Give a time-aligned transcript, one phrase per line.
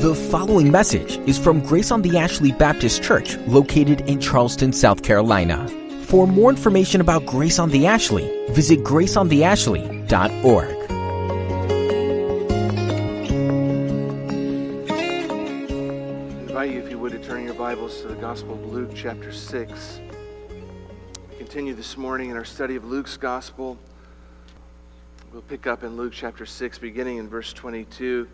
[0.00, 5.04] The following message is from Grace on the Ashley Baptist Church, located in Charleston, South
[5.04, 5.68] Carolina.
[6.06, 10.90] For more information about Grace on the Ashley, visit graceontheashley.org.
[14.90, 18.90] I invite you, if you would, to turn your Bibles to the Gospel of Luke,
[18.92, 20.00] chapter 6.
[21.30, 23.78] We continue this morning in our study of Luke's Gospel.
[25.32, 28.26] We'll pick up in Luke chapter 6, beginning in verse 22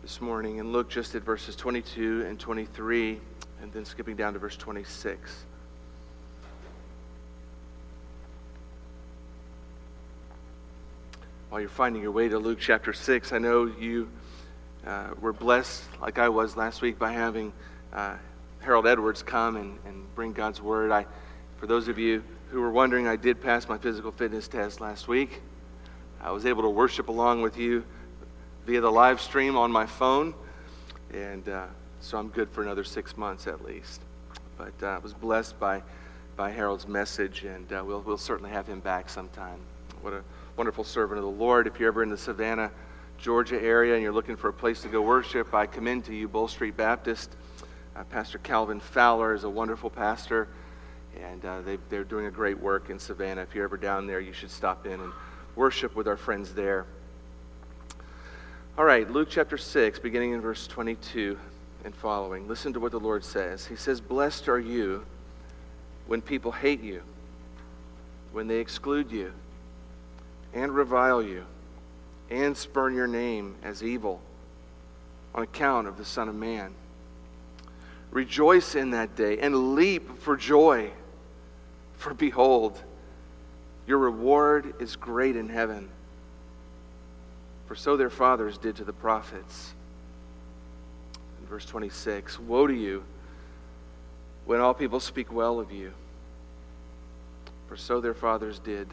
[0.00, 3.20] this morning, and look just at verses 22 and 23,
[3.60, 5.44] and then skipping down to verse 26.
[11.50, 14.08] While you're finding your way to Luke chapter 6, I know you
[14.86, 17.52] uh, were blessed, like I was last week, by having
[17.92, 18.16] uh,
[18.60, 20.92] Harold Edwards come and, and bring God's Word.
[20.92, 21.04] I,
[21.58, 25.06] for those of you who were wondering, I did pass my physical fitness test last
[25.06, 25.42] week.
[26.22, 27.82] I was able to worship along with you
[28.66, 30.34] via the live stream on my phone,
[31.14, 31.66] and uh,
[32.00, 34.02] so I'm good for another six months at least.
[34.58, 35.82] But uh, I was blessed by,
[36.36, 39.58] by Harold's message, and uh, we'll, we'll certainly have him back sometime.
[40.02, 40.22] What a
[40.56, 41.66] wonderful servant of the Lord.
[41.66, 42.70] If you're ever in the Savannah,
[43.16, 46.28] Georgia area and you're looking for a place to go worship, I commend to you
[46.28, 47.34] Bull Street Baptist.
[47.96, 50.48] Uh, pastor Calvin Fowler is a wonderful pastor,
[51.18, 53.40] and uh, they, they're doing a great work in Savannah.
[53.40, 55.12] If you're ever down there, you should stop in and
[55.60, 56.86] worship with our friends there.
[58.78, 61.38] All right, Luke chapter 6, beginning in verse 22
[61.84, 62.48] and following.
[62.48, 63.66] Listen to what the Lord says.
[63.66, 65.04] He says, Blessed are you
[66.06, 67.02] when people hate you,
[68.32, 69.34] when they exclude you,
[70.54, 71.44] and revile you,
[72.30, 74.22] and spurn your name as evil
[75.34, 76.72] on account of the Son of Man.
[78.10, 80.90] Rejoice in that day and leap for joy,
[81.98, 82.82] for behold,
[83.86, 85.88] your reward is great in heaven.
[87.66, 89.74] For so their fathers did to the prophets.
[91.40, 93.04] In verse 26 Woe to you
[94.44, 95.92] when all people speak well of you,
[97.68, 98.88] for so their fathers did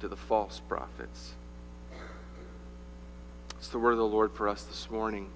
[0.00, 1.32] to the false prophets.
[3.58, 5.28] It's the word of the Lord for us this morning.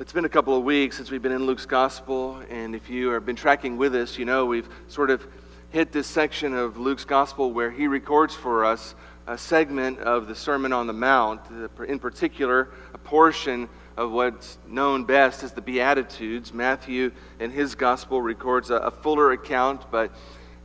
[0.00, 3.08] It's been a couple of weeks since we've been in Luke's Gospel, and if you
[3.08, 5.26] have been tracking with us, you know we've sort of
[5.70, 8.94] hit this section of Luke's Gospel where he records for us
[9.26, 11.42] a segment of the Sermon on the Mount,
[11.86, 16.54] in particular, a portion of what's known best as the Beatitudes.
[16.54, 20.10] Matthew, in his Gospel, records a, a fuller account, but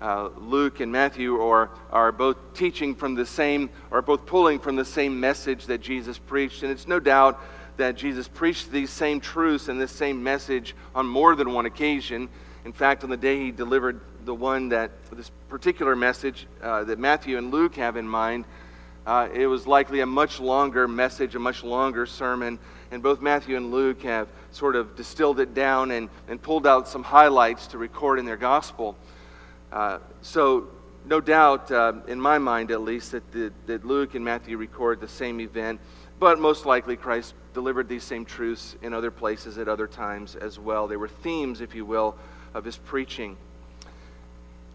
[0.01, 4.77] uh, Luke and Matthew are, are both teaching from the same, or both pulling from
[4.77, 6.63] the same message that Jesus preached.
[6.63, 7.41] And it's no doubt
[7.75, 12.29] that Jesus preached these same truths and this same message on more than one occasion.
[12.63, 16.99] In fact, on the day he delivered the one that, this particular message uh, that
[16.99, 18.45] Matthew and Luke have in mind,
[19.05, 22.57] uh, it was likely a much longer message, a much longer sermon.
[22.91, 26.87] And both Matthew and Luke have sort of distilled it down and, and pulled out
[26.87, 28.95] some highlights to record in their gospel.
[29.71, 30.67] Uh, so,
[31.05, 35.01] no doubt, uh, in my mind at least, that, the, that Luke and Matthew record
[35.01, 35.81] the same event,
[36.19, 40.57] but most likely Christ delivered these same truths in other places at other times as
[40.57, 40.87] well.
[40.87, 42.15] They were themes, if you will,
[42.53, 43.35] of his preaching.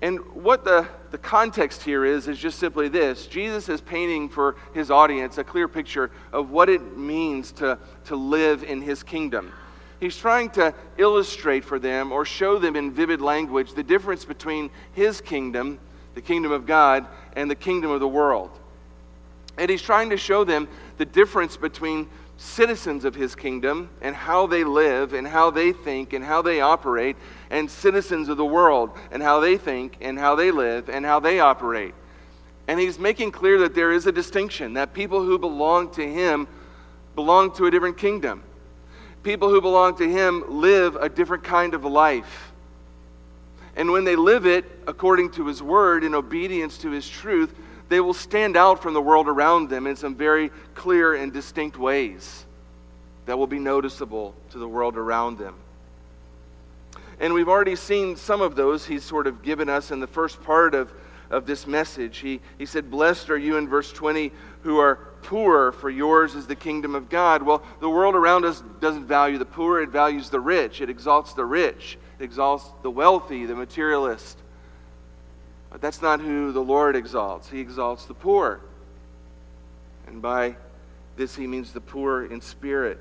[0.01, 4.57] And what the, the context here is, is just simply this Jesus is painting for
[4.75, 9.53] his audience a clear picture of what it means to, to live in his kingdom.
[10.01, 14.71] He's trying to illustrate for them or show them in vivid language the difference between
[14.93, 15.81] his kingdom,
[16.15, 18.51] the kingdom of God, and the kingdom of the world.
[19.57, 24.47] And he's trying to show them the difference between citizens of his kingdom and how
[24.47, 27.17] they live and how they think and how they operate,
[27.51, 31.21] and citizens of the world and how they think and how they live and how
[31.21, 31.95] they operate.
[32.67, 36.47] And he's making clear that there is a distinction, that people who belong to him
[37.15, 38.43] belong to a different kingdom.
[39.23, 42.53] People who belong to him live a different kind of life.
[43.75, 47.55] And when they live it according to his word in obedience to his truth,
[47.89, 51.79] they will stand out from the world around them in some very clear and distinct
[51.79, 52.45] ways
[53.27, 55.55] that will be noticeable to the world around them.
[57.21, 60.43] And we've already seen some of those he's sort of given us in the first
[60.43, 60.93] part of,
[61.31, 62.19] of this message.
[62.19, 64.31] He, he said, Blessed are you in verse 20
[64.63, 67.43] who are poor, for yours is the kingdom of God.
[67.43, 70.81] Well, the world around us doesn't value the poor, it values the rich.
[70.81, 74.39] It exalts the rich, it exalts the wealthy, the materialist.
[75.71, 77.51] But that's not who the Lord exalts.
[77.51, 78.61] He exalts the poor.
[80.07, 80.57] And by
[81.17, 82.99] this, he means the poor in spirit.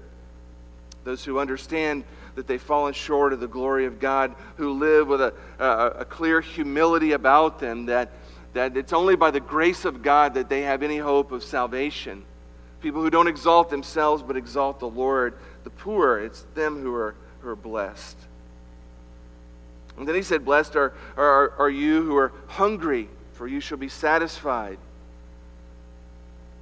[1.05, 2.03] Those who understand
[2.37, 6.05] that they've fallen short of the glory of God, who live with a, a, a
[6.05, 8.11] clear humility about them, that,
[8.53, 12.23] that it's only by the grace of God that they have any hope of salvation.
[12.79, 15.33] People who don't exalt themselves but exalt the Lord.
[15.63, 18.17] The poor, it's them who are, who are blessed.
[19.97, 23.79] And then he said, Blessed are, are, are you who are hungry, for you shall
[23.79, 24.77] be satisfied.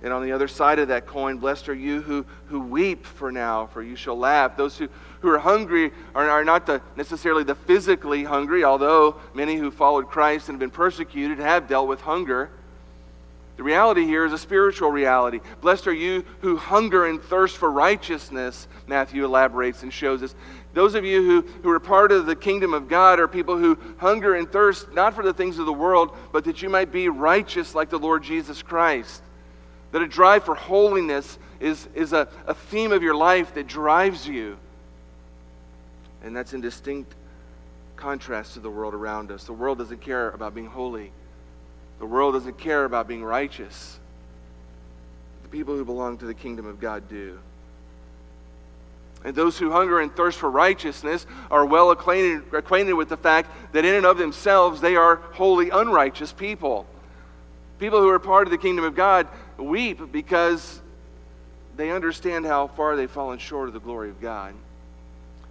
[0.06, 3.32] And on the other side of that coin, blessed are you who, who weep for
[3.32, 4.56] now, for you shall laugh.
[4.56, 4.88] Those who,
[5.22, 10.08] who are hungry are, are not the, necessarily the physically hungry, although many who followed
[10.08, 12.52] Christ and have been persecuted have dealt with hunger.
[13.58, 15.40] The reality here is a spiritual reality.
[15.60, 20.36] Blessed are you who hunger and thirst for righteousness, Matthew elaborates and shows us.
[20.76, 23.76] Those of you who, who are part of the kingdom of God are people who
[23.98, 27.10] hunger and thirst not for the things of the world, but that you might be
[27.10, 29.24] righteous like the Lord Jesus Christ.
[29.96, 34.28] That a drive for holiness is, is a, a theme of your life that drives
[34.28, 34.58] you.
[36.22, 37.16] And that's in distinct
[37.96, 39.46] contrast to the world around us.
[39.46, 41.14] The world doesn't care about being holy,
[42.00, 43.98] the world doesn't care about being righteous.
[45.44, 47.40] The people who belong to the kingdom of God do.
[49.24, 53.50] And those who hunger and thirst for righteousness are well acquainted, acquainted with the fact
[53.72, 56.86] that in and of themselves they are wholly unrighteous people.
[57.80, 60.82] People who are part of the kingdom of God weep because
[61.76, 64.54] they understand how far they've fallen short of the glory of God.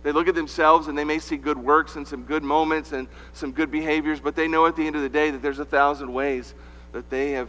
[0.03, 3.09] They look at themselves and they may see good works and some good moments and
[3.33, 5.65] some good behaviors, but they know at the end of the day that there's a
[5.65, 6.55] thousand ways
[6.93, 7.49] that they have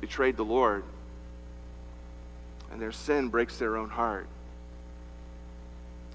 [0.00, 0.84] betrayed the Lord.
[2.70, 4.28] And their sin breaks their own heart.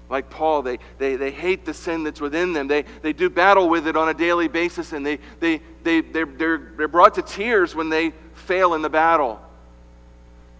[0.08, 2.66] Like Paul, they, they, they hate the sin that's within them.
[2.66, 6.26] They, they do battle with it on a daily basis, and they, they, they, they're,
[6.26, 9.40] they're, they're brought to tears when they fail in the battle.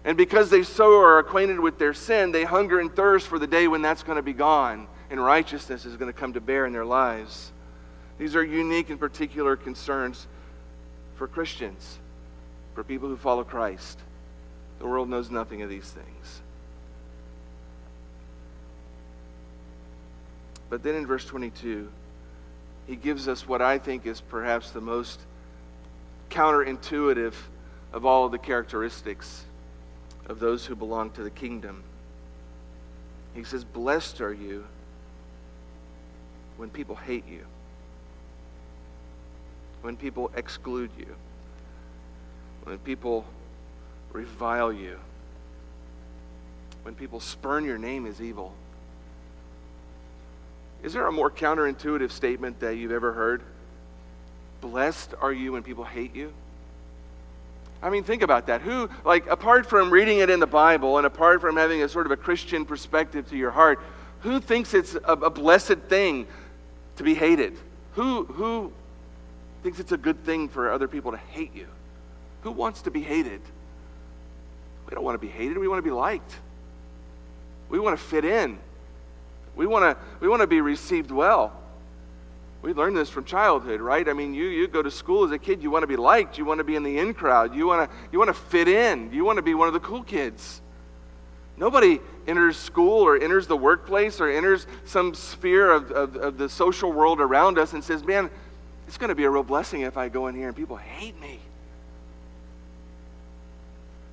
[0.03, 3.47] And because they so are acquainted with their sin, they hunger and thirst for the
[3.47, 6.65] day when that's going to be gone and righteousness is going to come to bear
[6.65, 7.51] in their lives.
[8.17, 10.27] These are unique and particular concerns
[11.15, 11.99] for Christians,
[12.73, 13.99] for people who follow Christ.
[14.79, 16.41] The world knows nothing of these things.
[20.69, 21.89] But then in verse 22,
[22.87, 25.19] he gives us what I think is perhaps the most
[26.29, 27.33] counterintuitive
[27.91, 29.43] of all of the characteristics
[30.31, 31.83] of those who belong to the kingdom.
[33.35, 34.63] He says, Blessed are you
[36.55, 37.45] when people hate you,
[39.81, 41.15] when people exclude you,
[42.63, 43.25] when people
[44.13, 44.97] revile you,
[46.83, 48.53] when people spurn your name as evil.
[50.81, 53.41] Is there a more counterintuitive statement that you've ever heard?
[54.61, 56.31] Blessed are you when people hate you?
[57.81, 58.61] I mean, think about that.
[58.61, 62.05] Who, like, apart from reading it in the Bible and apart from having a sort
[62.05, 63.79] of a Christian perspective to your heart,
[64.21, 66.27] who thinks it's a, a blessed thing
[66.97, 67.57] to be hated?
[67.93, 68.71] Who, who
[69.63, 71.67] thinks it's a good thing for other people to hate you?
[72.43, 73.41] Who wants to be hated?
[74.87, 75.57] We don't want to be hated.
[75.57, 76.35] We want to be liked.
[77.69, 78.59] We want to fit in.
[79.55, 81.53] We want to, we want to be received well.
[82.61, 84.07] We learn this from childhood, right?
[84.07, 86.37] I mean, you, you go to school as a kid, you want to be liked,
[86.37, 88.67] you want to be in the in crowd, you want to, you want to fit
[88.67, 90.61] in, you want to be one of the cool kids.
[91.57, 96.49] Nobody enters school or enters the workplace or enters some sphere of, of, of the
[96.49, 98.29] social world around us and says, man,
[98.87, 101.19] it's going to be a real blessing if I go in here and people hate
[101.19, 101.39] me.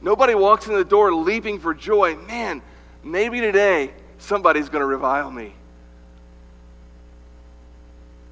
[0.00, 2.16] Nobody walks in the door leaping for joy.
[2.16, 2.62] Man,
[3.02, 5.54] maybe today somebody's going to revile me.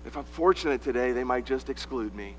[0.06, 2.36] If I'm fortunate today, they might just exclude me.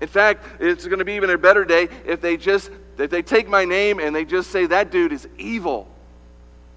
[0.00, 3.22] In fact, it's going to be even a better day if they just if they
[3.22, 5.88] take my name and they just say that dude is evil.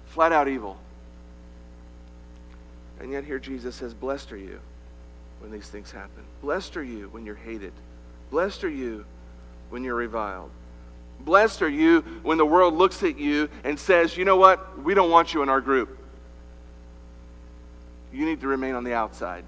[0.06, 0.76] Flat out evil.
[3.00, 4.58] And yet here Jesus says, "Blessed are you
[5.38, 6.24] when these things happen.
[6.42, 7.72] Blessed are you when you're hated.
[8.30, 9.04] Blessed are you
[9.70, 10.50] when you're reviled.
[11.20, 14.82] Blessed are you when the world looks at you and says, "You know what?
[14.82, 16.01] We don't want you in our group."
[18.12, 19.44] You need to remain on the outside.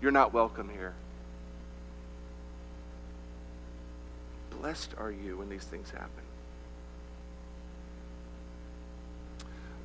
[0.00, 0.94] You're not welcome here.
[4.60, 6.10] Blessed are you when these things happen.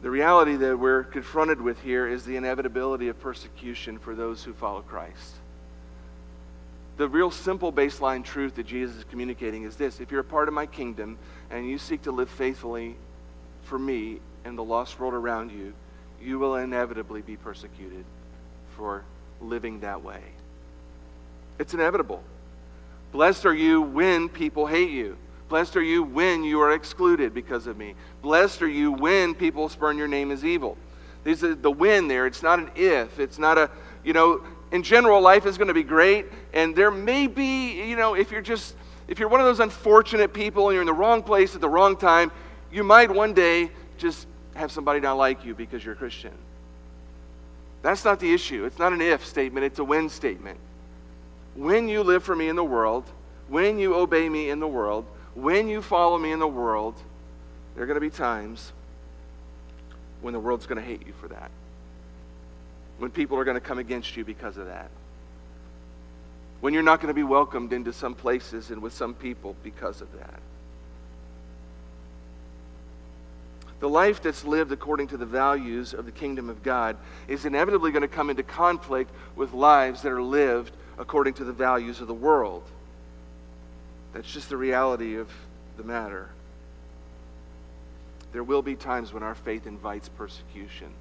[0.02, 4.54] The reality that we're confronted with here is the inevitability of persecution for those who
[4.54, 5.36] follow Christ.
[6.98, 10.48] The real simple baseline truth that Jesus is communicating is this if you're a part
[10.48, 11.20] of my kingdom
[11.52, 12.96] and you seek to live faithfully
[13.64, 15.74] for me and the lost world around you,
[16.24, 18.06] you will inevitably be persecuted
[18.76, 19.04] for
[19.42, 20.22] living that way.
[21.60, 22.24] It's inevitable.
[23.12, 25.18] Blessed are you when people hate you.
[25.50, 27.96] Blessed are you when you are excluded because of me.
[28.22, 30.78] Blessed are you when people spurn your name as evil.
[31.24, 32.26] These are the when there.
[32.26, 33.20] It's not an if.
[33.20, 33.70] It's not a,
[34.04, 37.98] you know, in general, life is going to be great, and there may be, you
[37.98, 38.76] know, if you're just,
[39.10, 41.70] if you're one of those unfortunate people and you're in the wrong place at the
[41.70, 42.32] wrong time,
[42.72, 44.28] you might one day just
[44.62, 46.32] have somebody not like you because you're a Christian.
[47.82, 48.66] That's not the issue.
[48.66, 50.60] It's not an if statement, it's a when statement.
[51.56, 53.04] When you live for me in the world,
[53.50, 56.96] when you obey me in the world, when you follow me in the world,
[57.74, 58.72] there are going to be times
[60.22, 61.52] when the world's going to hate you for that.
[63.00, 64.90] When people are going to come against you because of that.
[66.62, 70.02] When you're not going to be welcomed into some places and with some people because
[70.02, 70.40] of that.
[73.82, 76.98] The life that's lived according to the values of the kingdom of God
[77.28, 81.52] is inevitably going to come into conflict with lives that are lived according to the
[81.52, 82.64] values of the world.
[84.14, 85.30] That's just the reality of
[85.78, 86.30] the matter.
[88.34, 90.94] There will be times when our faith invites persecution.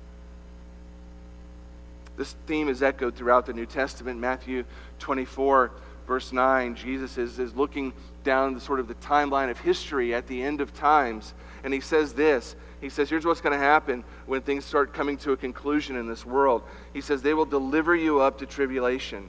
[2.17, 4.19] This theme is echoed throughout the New Testament.
[4.19, 4.65] Matthew
[5.01, 5.71] 24,
[6.07, 7.93] verse 9, Jesus is, is looking
[8.25, 11.81] down the sort of the timeline of history at the end of times, and he
[11.81, 12.57] says this.
[12.81, 16.07] He says, Here's what's going to happen when things start coming to a conclusion in
[16.07, 16.63] this world.
[16.93, 19.29] He says, They will deliver you up to tribulation,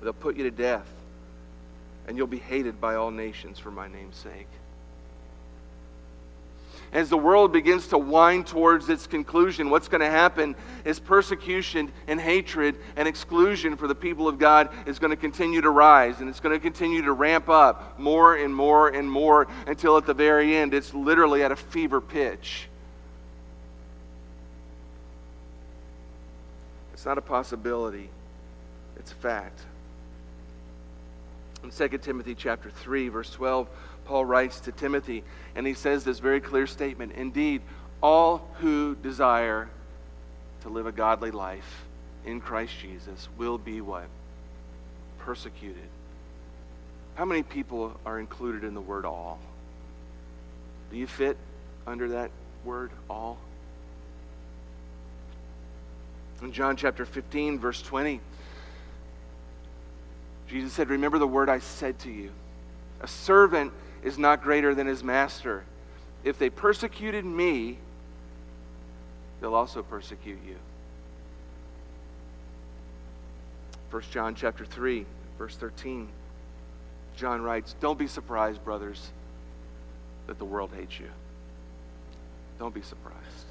[0.00, 0.86] they'll put you to death
[2.08, 4.48] and you'll be hated by all nations for my name's sake.
[6.92, 11.92] As the world begins to wind towards its conclusion, what's going to happen is persecution
[12.06, 16.20] and hatred and exclusion for the people of God is going to continue to rise
[16.20, 20.06] and it's going to continue to ramp up more and more and more until at
[20.06, 22.68] the very end it's literally at a fever pitch.
[26.94, 28.08] It's not a possibility,
[28.96, 29.60] it's a fact.
[31.62, 33.68] In 2 Timothy chapter 3 verse 12,
[34.08, 35.22] Paul writes to Timothy
[35.54, 37.60] and he says this very clear statement, indeed,
[38.02, 39.68] all who desire
[40.62, 41.84] to live a godly life
[42.24, 44.06] in Christ Jesus will be what?
[45.18, 45.88] Persecuted.
[47.16, 49.38] How many people are included in the word all?
[50.90, 51.36] Do you fit
[51.86, 52.30] under that
[52.64, 53.36] word all?
[56.40, 58.20] In John chapter 15, verse 20,
[60.48, 62.30] Jesus said, Remember the word I said to you.
[63.02, 63.70] A servant
[64.02, 65.64] is not greater than his master.
[66.24, 67.78] If they persecuted me,
[69.40, 70.56] they'll also persecute you.
[73.90, 75.06] 1 John chapter 3,
[75.38, 76.08] verse 13.
[77.16, 79.10] John writes, Don't be surprised, brothers,
[80.26, 81.08] that the world hates you.
[82.58, 83.47] Don't be surprised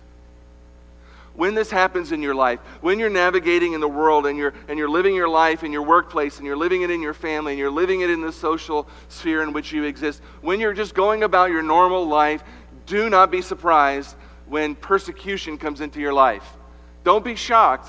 [1.37, 4.77] when this happens in your life, when you're navigating in the world and you're, and
[4.77, 7.59] you're living your life in your workplace and you're living it in your family and
[7.59, 11.21] you're living it in the social sphere in which you exist, when you're just going
[11.21, 12.43] about your normal life,
[12.87, 14.15] do not be surprised
[14.47, 16.57] when persecution comes into your life.
[17.03, 17.87] Don't be shocked.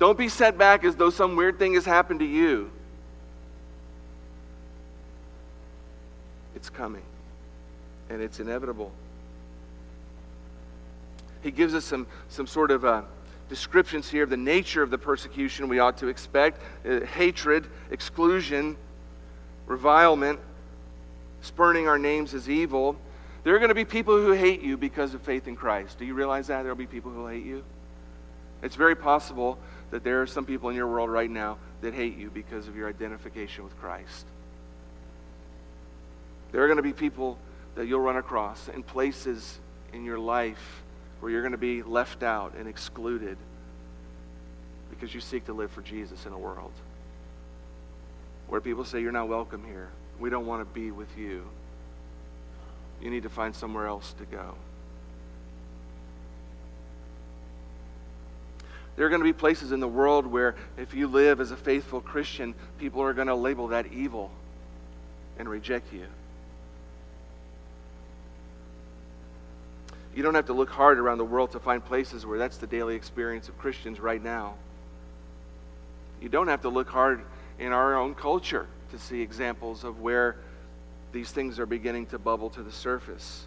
[0.00, 2.68] Don't be set back as though some weird thing has happened to you.
[6.56, 7.02] It's coming,
[8.10, 8.90] and it's inevitable
[11.42, 13.02] he gives us some, some sort of uh,
[13.48, 18.76] descriptions here of the nature of the persecution we ought to expect uh, hatred, exclusion,
[19.66, 20.40] revilement,
[21.42, 22.96] spurning our names as evil.
[23.44, 25.98] There are going to be people who hate you because of faith in Christ.
[25.98, 26.62] Do you realize that?
[26.62, 27.64] There will be people who hate you.
[28.62, 29.58] It's very possible
[29.90, 32.76] that there are some people in your world right now that hate you because of
[32.76, 34.24] your identification with Christ.
[36.52, 37.38] There are going to be people
[37.74, 39.58] that you'll run across in places
[39.92, 40.82] in your life
[41.22, 43.38] where you're going to be left out and excluded
[44.90, 46.72] because you seek to live for Jesus in a world
[48.48, 49.88] where people say, You're not welcome here.
[50.18, 51.46] We don't want to be with you.
[53.00, 54.56] You need to find somewhere else to go.
[58.96, 61.56] There are going to be places in the world where, if you live as a
[61.56, 64.32] faithful Christian, people are going to label that evil
[65.38, 66.06] and reject you.
[70.14, 72.66] You don't have to look hard around the world to find places where that's the
[72.66, 74.54] daily experience of Christians right now.
[76.20, 77.22] You don't have to look hard
[77.58, 80.36] in our own culture to see examples of where
[81.12, 83.46] these things are beginning to bubble to the surface.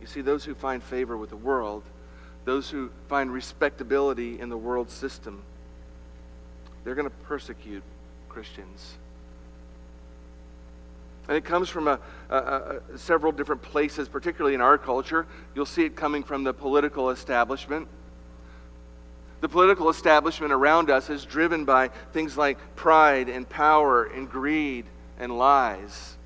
[0.00, 1.82] You see, those who find favor with the world,
[2.44, 5.42] those who find respectability in the world system,
[6.84, 7.82] they're going to persecute
[8.28, 8.96] Christians.
[11.28, 15.26] And it comes from a, a, a, several different places, particularly in our culture.
[15.54, 17.86] You'll see it coming from the political establishment.
[19.40, 24.86] The political establishment around us is driven by things like pride and power and greed
[25.18, 26.16] and lies.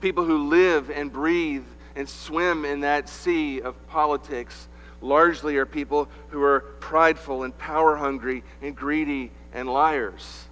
[0.00, 1.64] People who live and breathe
[1.94, 4.68] and swim in that sea of politics
[5.00, 10.48] largely are people who are prideful and power hungry and greedy and liars.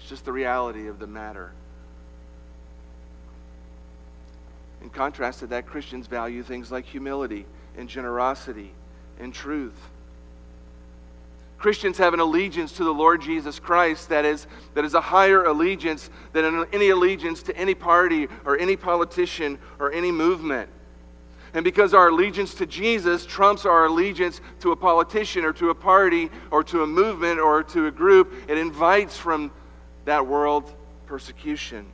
[0.00, 1.52] That's just the reality of the matter.
[4.82, 7.44] In contrast to that, Christians value things like humility
[7.76, 8.72] and generosity
[9.18, 9.78] and truth.
[11.58, 15.44] Christians have an allegiance to the Lord Jesus Christ that is, that is a higher
[15.44, 20.70] allegiance than any allegiance to any party or any politician or any movement.
[21.52, 25.74] And because our allegiance to Jesus trumps our allegiance to a politician or to a
[25.74, 29.50] party or to a movement or to a group, it invites from
[30.10, 30.74] that world
[31.06, 31.86] persecution.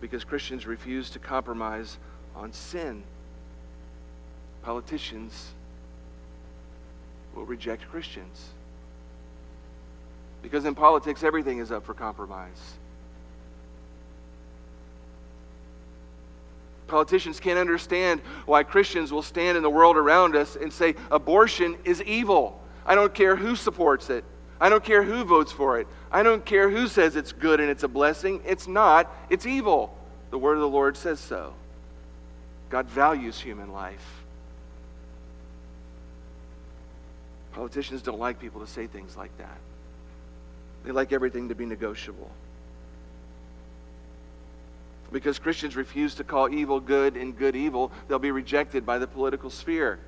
[0.00, 1.98] Because Christians refuse to compromise
[2.34, 3.02] on sin.
[4.62, 5.50] Politicians
[7.34, 8.48] will reject Christians.
[10.40, 12.78] Because in politics, everything is up for compromise.
[16.86, 21.76] Politicians can't understand why Christians will stand in the world around us and say abortion
[21.84, 22.59] is evil.
[22.86, 24.24] I don't care who supports it.
[24.60, 25.86] I don't care who votes for it.
[26.12, 28.42] I don't care who says it's good and it's a blessing.
[28.44, 29.96] It's not, it's evil.
[30.30, 31.54] The word of the Lord says so.
[32.68, 34.22] God values human life.
[37.52, 39.58] Politicians don't like people to say things like that.
[40.84, 42.30] They like everything to be negotiable.
[45.12, 49.06] Because Christians refuse to call evil good and good evil, they'll be rejected by the
[49.06, 49.98] political sphere.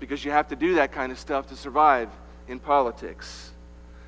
[0.00, 2.08] Because you have to do that kind of stuff to survive
[2.48, 3.52] in politics.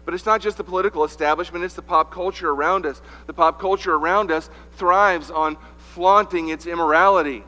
[0.05, 3.01] But it's not just the political establishment, it's the pop culture around us.
[3.27, 5.57] The pop culture around us thrives on
[5.95, 7.45] flaunting its immorality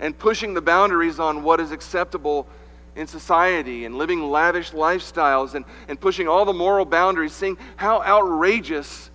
[0.00, 2.46] and pushing the boundaries on what is acceptable
[2.94, 8.02] in society and living lavish lifestyles and, and pushing all the moral boundaries, seeing how
[8.02, 9.10] outrageous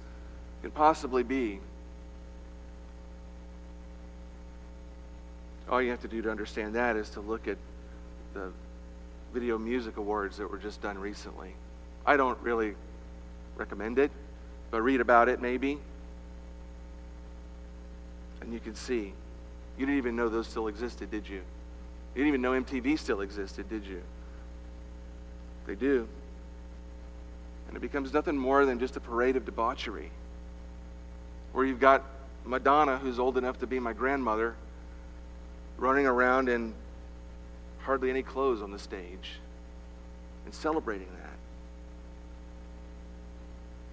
[0.60, 1.60] it can possibly be.
[5.70, 7.58] All you have to do to understand that is to look at
[8.34, 8.52] the
[9.34, 11.54] Video Music Awards that were just done recently.
[12.06, 12.76] I don't really
[13.56, 14.12] recommend it,
[14.70, 15.80] but read about it maybe.
[18.42, 19.14] And you can see.
[19.78, 21.42] You didn't even know those still existed, did you?
[22.16, 24.02] You didn't even know MTV still existed, did you?
[25.66, 26.08] They do.
[27.68, 30.12] And it becomes nothing more than just a parade of debauchery.
[31.54, 32.04] Where you've got
[32.46, 34.56] Madonna, who's old enough to be my grandmother,
[35.78, 36.74] running around in
[37.84, 39.40] hardly any clothes on the stage
[40.46, 41.32] and celebrating that.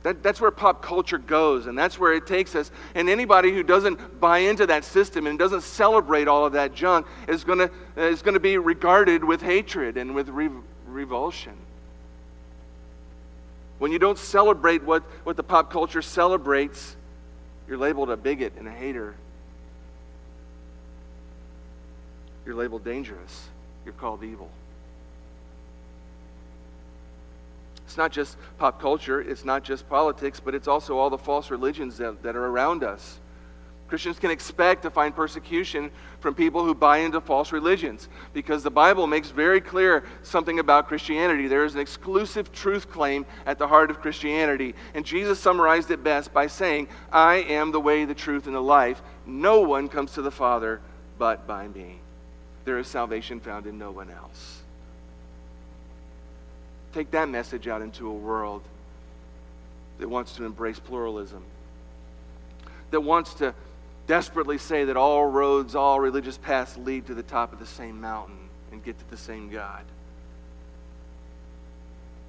[0.04, 2.70] That, that's where pop culture goes, and that's where it takes us.
[2.94, 7.06] And anybody who doesn't buy into that system and doesn't celebrate all of that junk
[7.26, 10.50] is going to is to be regarded with hatred and with re-
[10.86, 11.56] revulsion.
[13.78, 16.96] When you don't celebrate what, what the pop culture celebrates,
[17.68, 19.14] you're labeled a bigot and a hater.
[22.46, 23.48] You're labeled dangerous.
[23.88, 24.50] You're called evil.
[27.86, 31.50] It's not just pop culture, it's not just politics, but it's also all the false
[31.50, 33.18] religions that, that are around us.
[33.88, 38.70] Christians can expect to find persecution from people who buy into false religions because the
[38.70, 41.48] Bible makes very clear something about Christianity.
[41.48, 44.74] There is an exclusive truth claim at the heart of Christianity.
[44.92, 48.60] And Jesus summarized it best by saying, I am the way, the truth, and the
[48.60, 49.00] life.
[49.24, 50.82] No one comes to the Father
[51.16, 52.00] but by me.
[52.68, 54.60] There is salvation found in no one else.
[56.92, 58.60] Take that message out into a world
[59.98, 61.42] that wants to embrace pluralism,
[62.90, 63.54] that wants to
[64.06, 68.02] desperately say that all roads, all religious paths lead to the top of the same
[68.02, 69.86] mountain and get to the same God.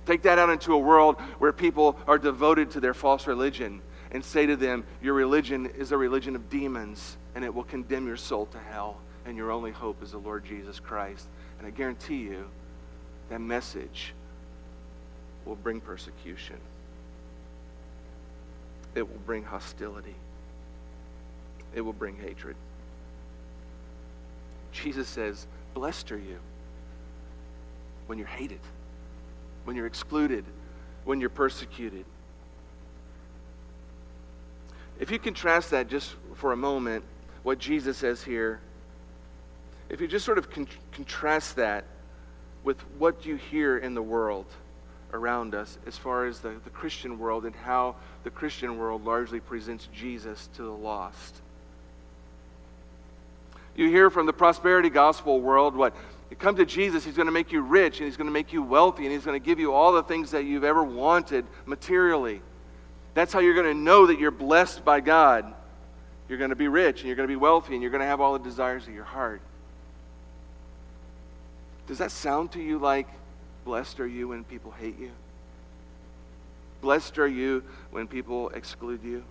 [0.06, 4.24] Take that out into a world where people are devoted to their false religion and
[4.24, 8.16] say to them, Your religion is a religion of demons and it will condemn your
[8.16, 11.28] soul to hell, and your only hope is the Lord Jesus Christ.
[11.60, 12.46] And I guarantee you,
[13.30, 14.16] that message
[15.46, 16.58] will bring persecution,
[18.96, 20.16] it will bring hostility,
[21.76, 22.56] it will bring hatred.
[24.72, 26.40] Jesus says, Blessed are you
[28.08, 28.62] when you're hated,
[29.66, 30.44] when you're excluded,
[31.06, 32.06] when you're persecuted.
[35.00, 37.04] If you contrast that just for a moment,
[37.44, 38.60] what Jesus says here,
[39.90, 41.86] if you just sort of con- contrast that
[42.64, 44.46] with what you hear in the world,
[45.14, 49.40] around us as far as the, the Christian world and how the Christian world largely
[49.40, 51.42] presents Jesus to the lost.
[53.76, 55.96] You hear from the prosperity gospel world what
[56.30, 58.54] you come to Jesus, he's going to make you rich and he's going to make
[58.54, 61.46] you wealthy and he's going to give you all the things that you've ever wanted
[61.66, 62.42] materially.
[63.16, 65.54] That's how you're going to know that you're blessed by God.
[66.28, 68.08] you're going to be rich and you're going to be wealthy and you're going to
[68.08, 69.42] have all the desires of your heart.
[71.90, 73.08] Does that sound to you like
[73.66, 75.10] blessed are you when people hate you?
[76.82, 79.24] Blessed are you when people exclude you?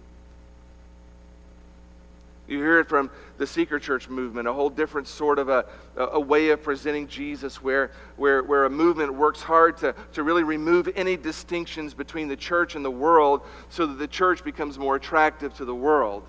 [2.48, 5.66] You hear it from the seeker church movement, a whole different sort of a,
[5.96, 10.42] a way of presenting Jesus where, where, where a movement works hard to, to really
[10.42, 14.96] remove any distinctions between the church and the world so that the church becomes more
[14.96, 16.24] attractive to the world.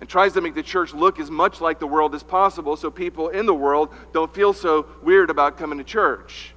[0.00, 2.90] And tries to make the church look as much like the world as possible so
[2.90, 6.54] people in the world don't feel so weird about coming to church.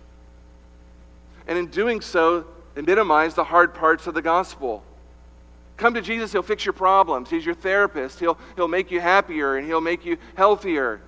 [1.47, 4.83] And in doing so, they minimize the hard parts of the gospel.
[5.77, 7.29] Come to Jesus, He'll fix your problems.
[7.29, 8.19] He's your therapist.
[8.19, 11.01] He'll, he'll make you happier and He'll make you healthier.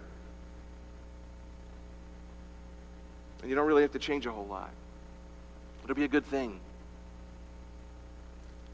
[3.42, 4.72] And you don't really have to change a whole lot.
[5.84, 6.60] It'll be a good thing.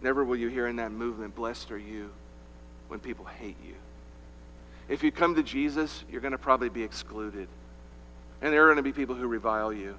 [0.01, 2.11] Never will you hear in that movement, blessed are you
[2.89, 3.75] when people hate you.
[4.89, 7.47] If you come to Jesus, you're going to probably be excluded.
[8.41, 9.95] And there are going to be people who revile you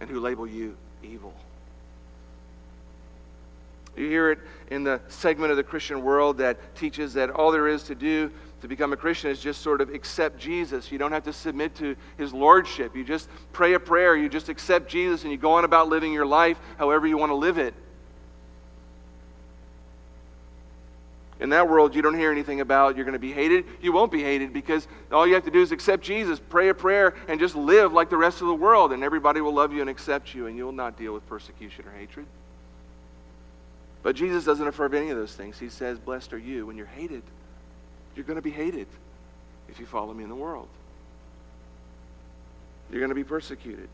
[0.00, 1.34] and who label you evil.
[3.96, 4.38] You hear it
[4.70, 8.30] in the segment of the Christian world that teaches that all there is to do
[8.60, 10.90] to become a Christian is just sort of accept Jesus.
[10.90, 12.96] You don't have to submit to his lordship.
[12.96, 16.12] You just pray a prayer, you just accept Jesus, and you go on about living
[16.12, 17.74] your life however you want to live it.
[21.40, 23.64] In that world, you don't hear anything about you're going to be hated.
[23.82, 26.74] You won't be hated because all you have to do is accept Jesus, pray a
[26.74, 29.80] prayer, and just live like the rest of the world, and everybody will love you
[29.80, 32.26] and accept you, and you'll not deal with persecution or hatred.
[34.04, 35.58] But Jesus doesn't affirm any of those things.
[35.58, 37.22] He says, Blessed are you when you're hated.
[38.14, 38.86] You're going to be hated
[39.68, 40.68] if you follow me in the world.
[42.90, 43.88] You're going to be persecuted.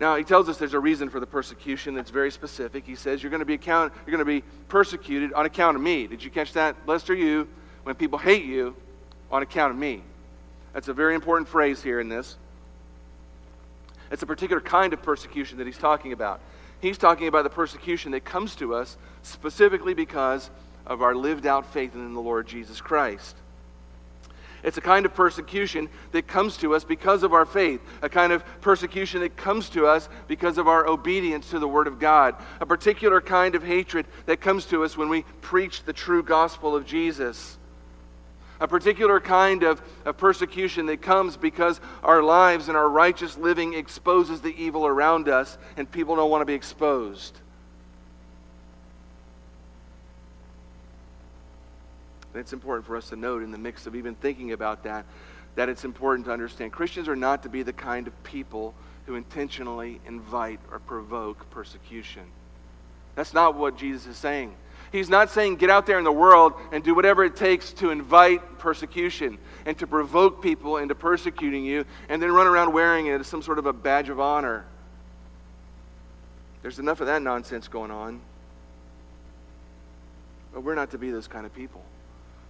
[0.00, 2.84] Now, he tells us there's a reason for the persecution that's very specific.
[2.84, 5.82] He says, You're going to be, account- you're going to be persecuted on account of
[5.82, 6.06] me.
[6.06, 6.84] Did you catch that?
[6.84, 7.48] Blessed are you
[7.84, 8.74] when people hate you
[9.30, 10.02] on account of me.
[10.72, 12.36] That's a very important phrase here in this.
[14.10, 16.40] It's a particular kind of persecution that he's talking about.
[16.80, 20.50] He's talking about the persecution that comes to us specifically because
[20.86, 23.36] of our lived out faith in the Lord Jesus Christ.
[24.64, 28.32] It's a kind of persecution that comes to us because of our faith, a kind
[28.32, 32.34] of persecution that comes to us because of our obedience to the Word of God,
[32.60, 36.74] a particular kind of hatred that comes to us when we preach the true gospel
[36.74, 37.58] of Jesus
[38.60, 43.74] a particular kind of, of persecution that comes because our lives and our righteous living
[43.74, 47.40] exposes the evil around us, and people don't want to be exposed.
[52.34, 55.06] And it's important for us to note in the mix of even thinking about that,
[55.54, 58.74] that it's important to understand Christians are not to be the kind of people
[59.06, 62.24] who intentionally invite or provoke persecution.
[63.14, 64.56] That's not what Jesus is saying.
[64.90, 67.90] He's not saying get out there in the world and do whatever it takes to
[67.90, 73.20] invite persecution and to provoke people into persecuting you and then run around wearing it
[73.20, 74.64] as some sort of a badge of honor.
[76.62, 78.20] There's enough of that nonsense going on.
[80.52, 81.82] But we're not to be those kind of people.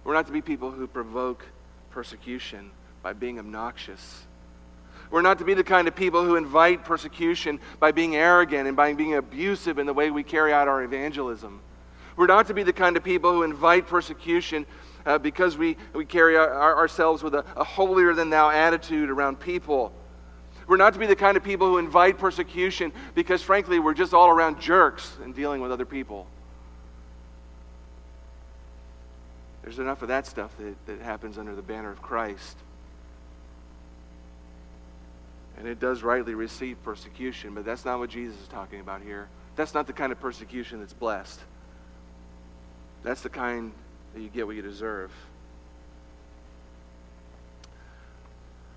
[0.05, 1.45] We're not to be people who provoke
[1.89, 4.25] persecution by being obnoxious.
[5.09, 8.77] We're not to be the kind of people who invite persecution by being arrogant and
[8.77, 11.59] by being abusive in the way we carry out our evangelism.
[12.15, 14.65] We're not to be the kind of people who invite persecution
[15.05, 19.09] uh, because we, we carry our, our, ourselves with a, a holier than thou attitude
[19.09, 19.91] around people.
[20.67, 24.13] We're not to be the kind of people who invite persecution because, frankly, we're just
[24.13, 26.27] all around jerks in dealing with other people.
[29.65, 32.55] There's enough of that stuff that, that happens under the banner of Christ.
[35.57, 39.27] And it does rightly receive persecution, but that's not what Jesus is talking about here.
[39.55, 41.39] That's not the kind of persecution that's blessed.
[43.01, 43.71] That's the kind
[44.13, 45.11] that you get what you deserve.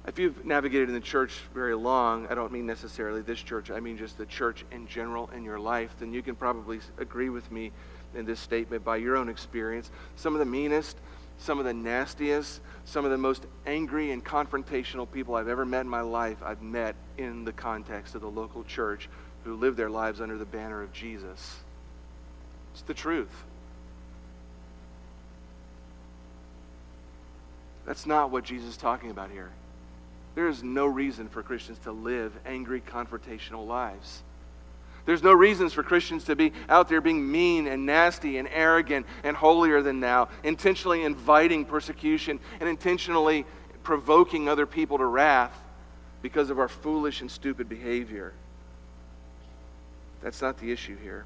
[0.07, 3.79] If you've navigated in the church very long, I don't mean necessarily this church, I
[3.79, 7.53] mean just the church in general in your life, then you can probably agree with
[7.53, 7.73] me
[8.15, 9.91] in this statement by your own experience.
[10.17, 10.97] Some of the meanest,
[11.39, 15.83] some of the nastiest, some of the most angry and confrontational people I've ever met
[15.83, 19.09] in my life, I've met in the context of the local church
[19.45, 21.59] who live their lives under the banner of Jesus.
[22.73, 23.45] It's the truth.
[27.87, 29.51] That's not what Jesus is talking about here.
[30.35, 34.23] There is no reason for Christians to live angry, confrontational lives.
[35.09, 39.07] There's no reasons for Christians to be out there being mean and nasty and arrogant
[39.23, 43.47] and holier than thou, intentionally inviting persecution and intentionally
[43.83, 45.59] provoking other people to wrath
[46.21, 48.35] because of our foolish and stupid behavior.
[50.23, 51.25] That's not the issue here.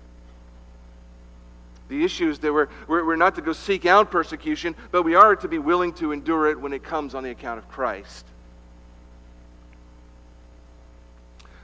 [1.88, 5.16] The issue is that we're, we're, we're not to go seek out persecution, but we
[5.16, 8.26] are to be willing to endure it when it comes on the account of Christ.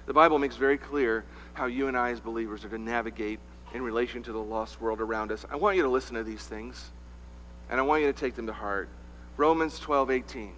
[0.07, 1.25] The Bible makes very clear
[1.59, 3.41] how you and I, as believers, are to navigate
[3.75, 5.45] in relation to the lost world around us.
[5.51, 6.91] I want you to listen to these things,
[7.69, 8.89] and I want you to take them to heart.
[9.37, 10.53] Romans 12 18.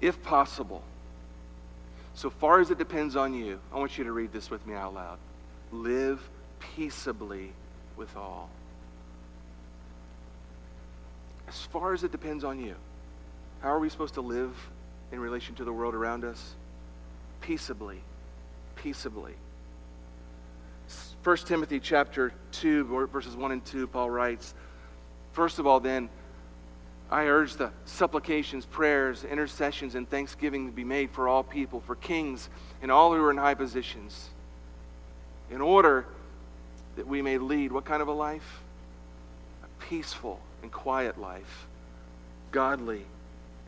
[0.00, 0.82] If possible,
[2.14, 4.74] so far as it depends on you, I want you to read this with me
[4.74, 5.18] out loud.
[5.70, 6.20] Live
[6.58, 7.52] peaceably
[7.96, 8.50] with all.
[11.46, 12.74] As far as it depends on you,
[13.60, 14.54] how are we supposed to live
[15.12, 16.54] in relation to the world around us?
[17.40, 18.02] Peaceably.
[18.82, 19.34] Peaceably.
[21.24, 24.54] 1 Timothy chapter 2, verses 1 and 2, Paul writes,
[25.32, 26.08] First of all, then,
[27.10, 31.96] I urge the supplications, prayers, intercessions, and thanksgiving to be made for all people, for
[31.96, 32.48] kings,
[32.82, 34.30] and all who are in high positions,
[35.50, 36.06] in order
[36.96, 38.60] that we may lead what kind of a life?
[39.64, 41.66] A peaceful and quiet life,
[42.52, 43.04] godly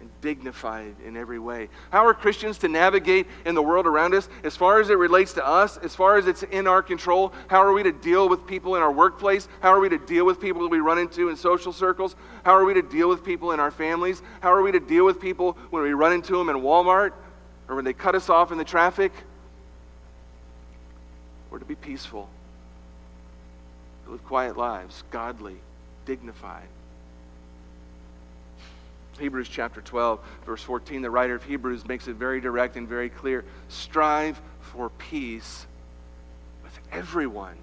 [0.01, 1.69] and dignified in every way.
[1.91, 5.35] How are Christians to navigate in the world around us as far as it relates
[5.35, 7.33] to us, as far as it's in our control?
[7.49, 9.47] How are we to deal with people in our workplace?
[9.61, 12.17] How are we to deal with people that we run into in social circles?
[12.45, 14.23] How are we to deal with people in our families?
[14.41, 17.13] How are we to deal with people when we run into them in Walmart
[17.69, 19.13] or when they cut us off in the traffic?
[21.51, 22.29] We're to be peaceful,
[24.07, 25.57] live quiet lives, godly,
[26.07, 26.69] dignified.
[29.21, 33.11] Hebrews chapter 12, verse 14, the writer of Hebrews makes it very direct and very
[33.11, 33.45] clear.
[33.69, 35.67] Strive for peace
[36.65, 37.57] with everyone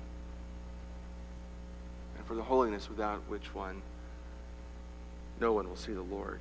[2.18, 3.82] and for the holiness without which one
[5.40, 6.40] no one will see the Lord.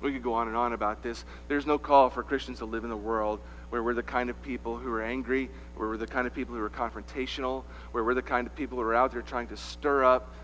[0.00, 1.24] We could go on and on about this.
[1.46, 4.42] There's no call for Christians to live in the world where we're the kind of
[4.42, 8.14] people who are angry, where we're the kind of people who are confrontational, where we're
[8.14, 10.34] the kind of people who are out there trying to stir up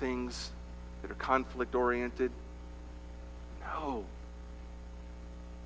[0.00, 0.50] things
[1.00, 2.30] that are conflict oriented.
[3.74, 4.04] No.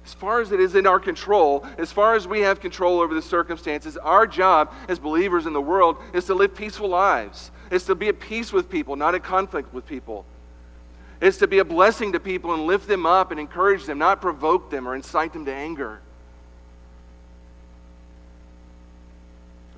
[0.05, 3.12] As far as it is in our control, as far as we have control over
[3.12, 7.51] the circumstances, our job as believers in the world is to live peaceful lives.
[7.71, 10.25] It's to be at peace with people, not in conflict with people.
[11.21, 14.23] It's to be a blessing to people and lift them up and encourage them, not
[14.23, 16.01] provoke them or incite them to anger.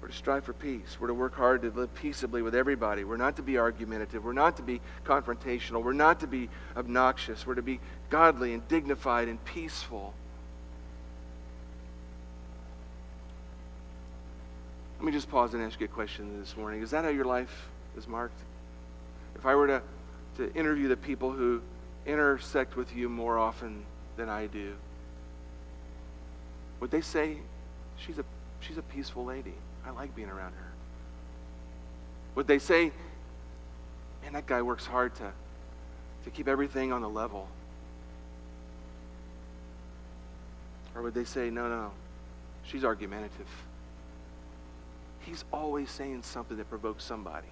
[0.01, 0.97] We're to strive for peace.
[1.01, 3.05] We're to work hard to live peaceably with everybody.
[3.05, 4.25] We're not to be argumentative.
[4.25, 5.83] We're not to be confrontational.
[5.83, 7.47] We're not to be obnoxious.
[7.47, 10.13] We're to be godly and dignified and peaceful.
[14.99, 16.83] Let me just pause and ask you a question this morning.
[16.83, 18.39] Is that how your life is marked?
[19.35, 19.83] If I were to,
[20.37, 21.63] to interview the people who
[22.05, 23.85] intersect with you more often
[24.17, 24.75] than I do,
[26.81, 27.39] would they say
[27.97, 28.25] she's a,
[28.61, 29.55] she's a peaceful lady?
[29.87, 30.73] I like being around her.
[32.35, 32.93] Would they say,
[34.23, 35.33] man, that guy works hard to,
[36.25, 37.49] to keep everything on the level?
[41.01, 41.93] Or would they say, no, no,
[42.63, 43.47] she's argumentative.
[45.21, 47.49] He's always saying something that provokes somebody.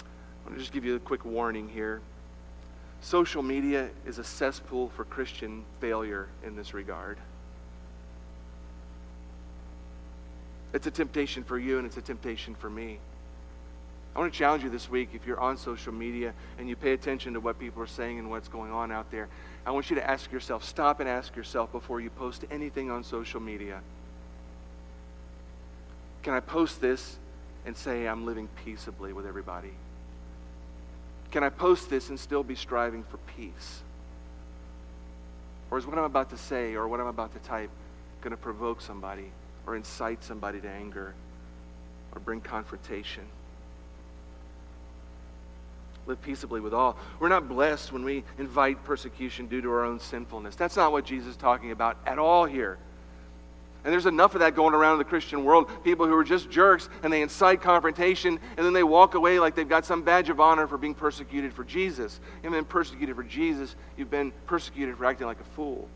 [0.00, 2.00] I want to just give you a quick warning here.
[3.02, 7.18] Social media is a cesspool for Christian failure in this regard.
[10.72, 12.98] It's a temptation for you and it's a temptation for me.
[14.14, 16.92] I want to challenge you this week if you're on social media and you pay
[16.92, 19.28] attention to what people are saying and what's going on out there.
[19.66, 23.02] I want you to ask yourself, stop and ask yourself before you post anything on
[23.02, 23.80] social media.
[26.22, 27.16] Can I post this
[27.66, 29.72] and say I'm living peaceably with everybody?
[31.32, 33.82] Can I post this and still be striving for peace?
[35.72, 37.70] Or is what I'm about to say or what I'm about to type
[38.20, 39.32] going to provoke somebody
[39.66, 41.14] or incite somebody to anger
[42.12, 43.24] or bring confrontation?
[46.06, 46.96] Live peaceably with all.
[47.18, 50.54] We're not blessed when we invite persecution due to our own sinfulness.
[50.54, 52.78] That's not what Jesus is talking about at all here.
[53.84, 55.70] And there's enough of that going around in the Christian world.
[55.84, 59.54] People who are just jerks and they incite confrontation and then they walk away like
[59.54, 62.18] they've got some badge of honor for being persecuted for Jesus.
[62.42, 65.86] You've been persecuted for Jesus, you've been persecuted for acting like a fool.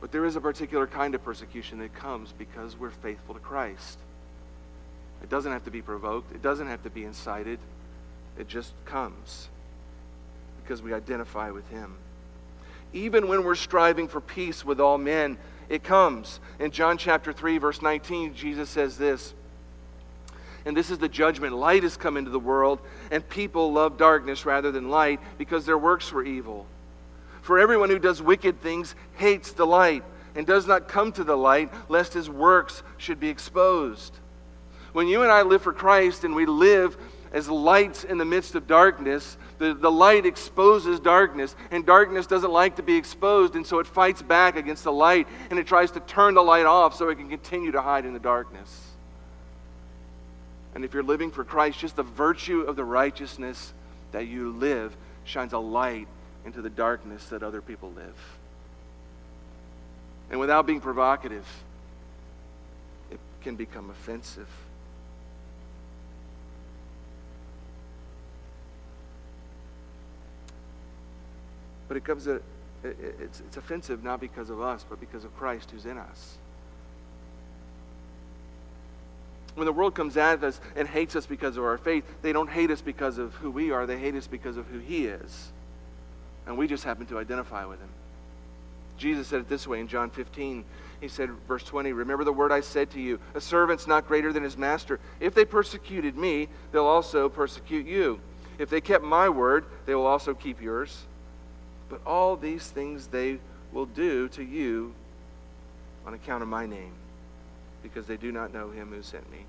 [0.00, 3.98] But there is a particular kind of persecution that comes because we're faithful to Christ.
[5.22, 7.58] It doesn't have to be provoked, it doesn't have to be incited.
[8.38, 9.48] It just comes
[10.62, 11.96] because we identify with Him
[12.92, 16.40] even when we're striving for peace with all men, it comes.
[16.58, 19.34] In John chapter 3, verse 19, Jesus says this.
[20.64, 21.54] And this is the judgment.
[21.54, 22.80] Light has come into the world,
[23.10, 26.66] and people love darkness rather than light because their works were evil.
[27.42, 30.04] For everyone who does wicked things hates the light
[30.34, 34.18] and does not come to the light, lest his works should be exposed.
[34.92, 36.96] When you and I live for Christ and we live
[37.32, 42.50] as lights in the midst of darkness, the, the light exposes darkness, and darkness doesn't
[42.50, 45.92] like to be exposed, and so it fights back against the light, and it tries
[45.92, 48.88] to turn the light off so it can continue to hide in the darkness.
[50.74, 53.72] And if you're living for Christ, just the virtue of the righteousness
[54.12, 56.08] that you live shines a light
[56.44, 58.16] into the darkness that other people live.
[60.30, 61.46] And without being provocative,
[63.10, 64.48] it can become offensive.
[71.90, 72.40] But it comes a,
[72.84, 76.38] it's, it's offensive not because of us, but because of Christ who's in us.
[79.56, 82.48] When the world comes at us and hates us because of our faith, they don't
[82.48, 85.50] hate us because of who we are, they hate us because of who He is.
[86.46, 87.88] And we just happen to identify with Him.
[88.96, 90.64] Jesus said it this way in John 15.
[91.00, 94.32] He said, verse 20, Remember the word I said to you, a servant's not greater
[94.32, 95.00] than his master.
[95.18, 98.20] If they persecuted me, they'll also persecute you.
[98.60, 101.06] If they kept my word, they will also keep yours.
[101.90, 103.38] But all these things they
[103.72, 104.94] will do to you
[106.06, 106.92] on account of my name,
[107.82, 109.44] because they do not know him who sent me.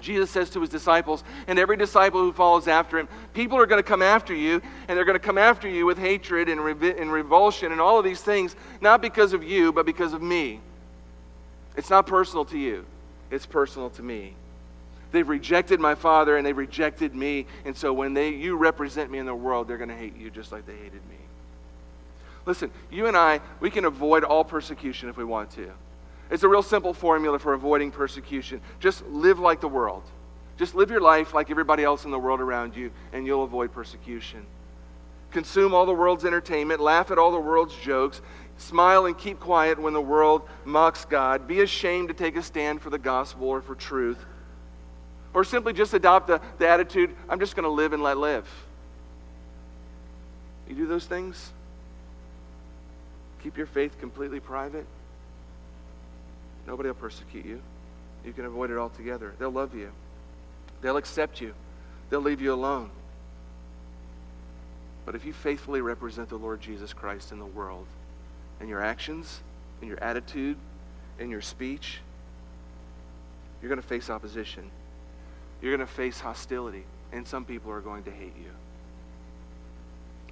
[0.00, 3.82] Jesus says to his disciples, and every disciple who follows after him, people are going
[3.82, 6.96] to come after you, and they're going to come after you with hatred and, rev-
[6.96, 10.60] and revulsion and all of these things, not because of you, but because of me.
[11.76, 12.84] It's not personal to you,
[13.30, 14.34] it's personal to me.
[15.10, 17.46] They've rejected my Father and they've rejected me.
[17.64, 20.30] And so when they, you represent me in the world, they're going to hate you
[20.30, 21.16] just like they hated me.
[22.46, 25.70] Listen, you and I, we can avoid all persecution if we want to.
[26.30, 28.60] It's a real simple formula for avoiding persecution.
[28.80, 30.02] Just live like the world.
[30.58, 33.72] Just live your life like everybody else in the world around you, and you'll avoid
[33.72, 34.44] persecution.
[35.30, 38.20] Consume all the world's entertainment, laugh at all the world's jokes,
[38.56, 41.46] smile and keep quiet when the world mocks God.
[41.46, 44.24] Be ashamed to take a stand for the gospel or for truth.
[45.34, 48.48] Or simply just adopt the, the attitude, I'm just going to live and let live.
[50.68, 51.52] You do those things?
[53.42, 54.86] Keep your faith completely private.
[56.66, 57.60] Nobody will persecute you.
[58.24, 59.32] You can avoid it altogether.
[59.38, 59.90] They'll love you,
[60.82, 61.54] they'll accept you,
[62.10, 62.90] they'll leave you alone.
[65.06, 67.86] But if you faithfully represent the Lord Jesus Christ in the world,
[68.60, 69.40] in your actions,
[69.80, 70.58] in your attitude,
[71.18, 72.00] in your speech,
[73.62, 74.70] you're going to face opposition.
[75.60, 78.50] You're going to face hostility, and some people are going to hate you.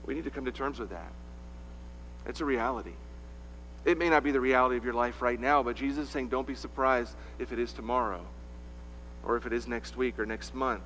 [0.05, 1.12] We need to come to terms with that.
[2.27, 2.93] It's a reality.
[3.85, 6.29] It may not be the reality of your life right now, but Jesus is saying
[6.29, 8.21] don't be surprised if it is tomorrow,
[9.25, 10.83] or if it is next week or next month.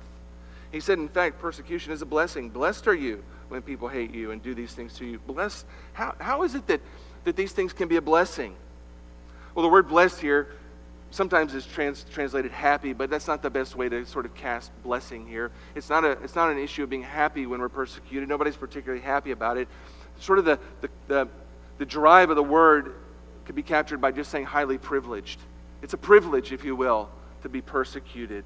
[0.71, 2.49] He said, in fact, persecution is a blessing.
[2.49, 5.19] Blessed are you when people hate you and do these things to you.
[5.19, 5.65] Blessed.
[5.93, 6.79] How, how is it that,
[7.25, 8.55] that these things can be a blessing?
[9.53, 10.47] Well, the word blessed here
[11.11, 14.71] sometimes is trans, translated happy, but that's not the best way to sort of cast
[14.83, 15.51] blessing here.
[15.75, 18.27] It's not, a, it's not an issue of being happy when we're persecuted.
[18.27, 19.67] Nobody's particularly happy about it.
[20.19, 21.27] Sort of the, the, the,
[21.77, 22.95] the drive of the word
[23.45, 25.39] could be captured by just saying highly privileged.
[25.81, 27.09] It's a privilege, if you will,
[27.43, 28.45] to be persecuted.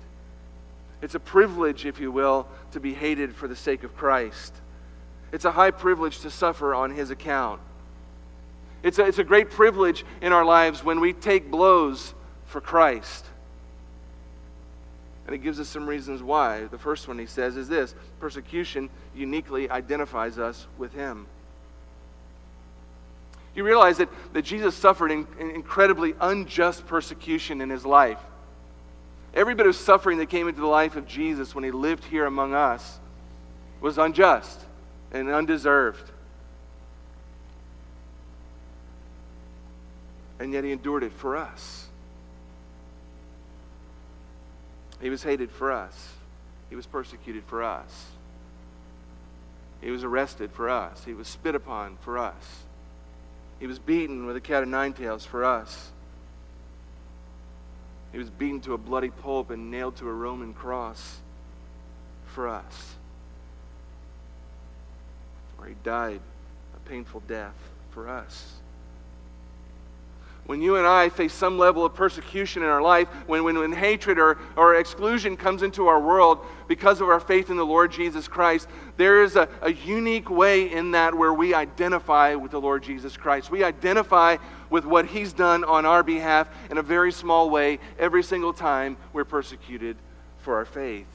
[1.01, 4.55] It's a privilege, if you will, to be hated for the sake of Christ.
[5.31, 7.61] It's a high privilege to suffer on his account.
[8.81, 12.14] It's a, it's a great privilege in our lives when we take blows
[12.55, 13.25] for Christ.
[15.25, 16.63] And it gives us some reasons why.
[16.63, 21.27] The first one he says is this persecution uniquely identifies us with him.
[23.53, 28.19] You realize that, that Jesus suffered in, in incredibly unjust persecution in his life.
[29.33, 32.25] Every bit of suffering that came into the life of Jesus when he lived here
[32.25, 32.99] among us
[33.81, 34.61] was unjust
[35.11, 36.09] and undeserved.
[40.39, 41.84] And yet he endured it for us.
[45.01, 46.13] He was hated for us.
[46.69, 48.07] He was persecuted for us.
[49.81, 51.03] He was arrested for us.
[51.03, 52.63] He was spit upon for us.
[53.59, 55.91] He was beaten with a cat of nine tails for us.
[58.11, 61.19] He was beaten to a bloody pulp and nailed to a Roman cross
[62.25, 62.95] for us.
[65.59, 66.21] Or he died
[66.75, 67.55] a painful death
[67.91, 68.55] for us
[70.45, 73.73] when you and I face some level of persecution in our life, when, when, when
[73.73, 77.91] hatred or, or exclusion comes into our world because of our faith in the Lord
[77.91, 82.61] Jesus Christ, there is a, a unique way in that where we identify with the
[82.61, 83.49] Lord Jesus Christ.
[83.49, 84.37] We identify
[84.69, 88.97] with what He's done on our behalf in a very small way every single time
[89.13, 89.97] we're persecuted
[90.37, 91.07] for our faith.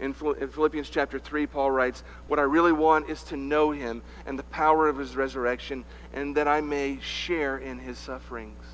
[0.00, 4.38] In Philippians chapter 3, Paul writes, What I really want is to know him and
[4.38, 8.64] the power of his resurrection, and that I may share in his sufferings.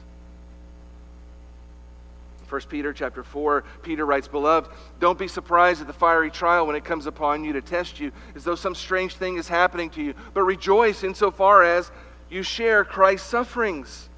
[2.48, 6.76] 1 Peter chapter 4, Peter writes, Beloved, don't be surprised at the fiery trial when
[6.76, 10.02] it comes upon you to test you, as though some strange thing is happening to
[10.02, 11.90] you, but rejoice insofar as
[12.30, 14.08] you share Christ's sufferings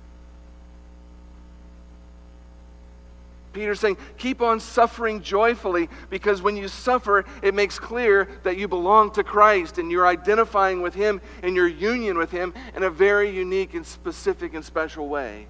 [3.52, 8.68] Peter's saying, keep on suffering joyfully because when you suffer, it makes clear that you
[8.68, 12.90] belong to Christ and you're identifying with Him and your union with Him in a
[12.90, 15.46] very unique and specific and special way.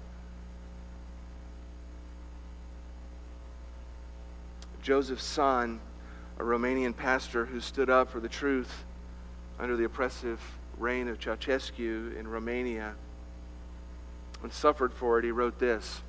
[4.81, 5.77] Josef Tson,
[6.39, 8.83] a Romanian pastor who stood up for the truth
[9.59, 10.39] under the oppressive
[10.79, 12.95] reign of Ceausescu in Romania
[14.41, 16.01] and suffered for it, he wrote this.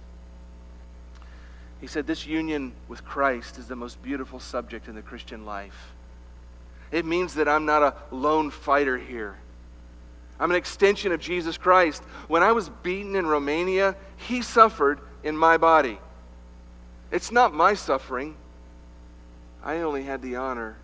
[1.83, 5.93] He said, This union with Christ is the most beautiful subject in the Christian life.
[6.93, 9.37] It means that I'm not a lone fighter here.
[10.39, 12.01] I'm an extension of Jesus Christ.
[12.29, 15.99] When I was beaten in Romania, He suffered in my body.
[17.11, 18.37] It's not my suffering.
[19.65, 20.77] I only had the honor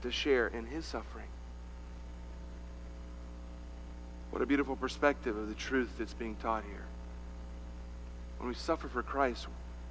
[0.00, 1.28] to share in His suffering.
[4.30, 6.86] What a beautiful perspective of the truth that's being taught here.
[8.38, 9.46] When we suffer for Christ,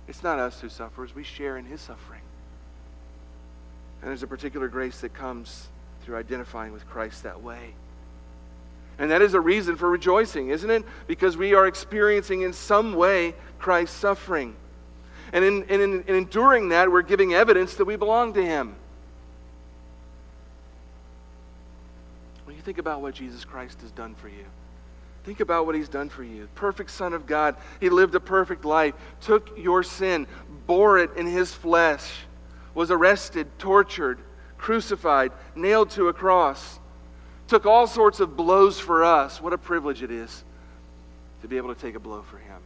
[0.07, 2.21] it's not us who suffers, we share in his suffering.
[4.01, 5.67] And there's a particular grace that comes
[6.03, 7.73] through identifying with Christ that way.
[8.97, 10.83] And that is a reason for rejoicing, isn't it?
[11.07, 14.55] Because we are experiencing in some way Christ's suffering.
[15.33, 18.75] And in, in, in enduring that, we're giving evidence that we belong to him.
[22.45, 24.45] When you think about what Jesus Christ has done for you,
[25.25, 26.47] Think about what he's done for you.
[26.53, 27.55] Perfect Son of God.
[27.79, 30.27] He lived a perfect life, took your sin,
[30.67, 32.11] bore it in his flesh,
[32.75, 34.19] was arrested, tortured,
[34.59, 36.79] crucified, nailed to a cross,
[37.47, 39.41] took all sorts of blows for us.
[39.41, 40.43] What a privilege it is
[41.41, 42.61] to be able to take a blow for him.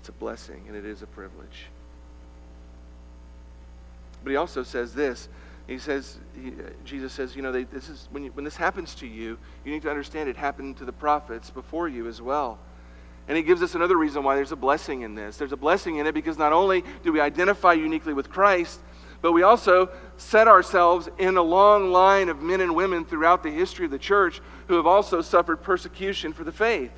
[0.00, 1.66] It's a blessing and it is a privilege.
[4.24, 5.28] But he also says this
[5.70, 8.56] he says, he, uh, Jesus says, you know, they, this is when, you, when this
[8.56, 12.20] happens to you, you need to understand it happened to the prophets before you as
[12.20, 12.58] well.
[13.28, 15.36] And he gives us another reason why there's a blessing in this.
[15.36, 18.80] There's a blessing in it because not only do we identify uniquely with Christ,
[19.22, 23.50] but we also set ourselves in a long line of men and women throughout the
[23.50, 26.90] history of the church who have also suffered persecution for the faith.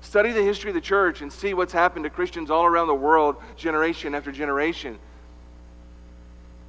[0.00, 2.94] Study the history of the church and see what's happened to Christians all around the
[2.94, 4.98] world, generation after generation.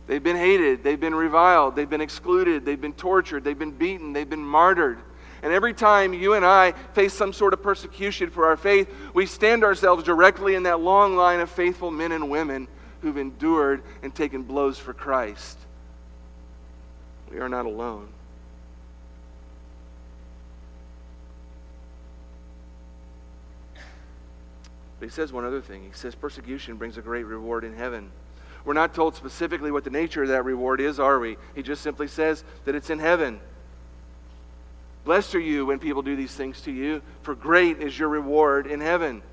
[0.09, 4.11] They've been hated, they've been reviled, they've been excluded, they've been tortured, they've been beaten,
[4.11, 4.97] they've been martyred.
[5.43, 9.27] And every time you and I face some sort of persecution for our faith, we
[9.27, 12.67] stand ourselves directly in that long line of faithful men and women
[13.03, 15.59] who've endured and taken blows for Christ.
[17.31, 18.07] We are not alone.
[24.99, 25.83] But he says one other thing.
[25.83, 28.11] He says persecution brings a great reward in heaven.
[28.65, 31.37] We're not told specifically what the nature of that reward is, are we?
[31.55, 33.39] He just simply says that it's in heaven.
[35.05, 38.67] Blessed are you when people do these things to you, for great is your reward
[38.67, 39.23] in heaven.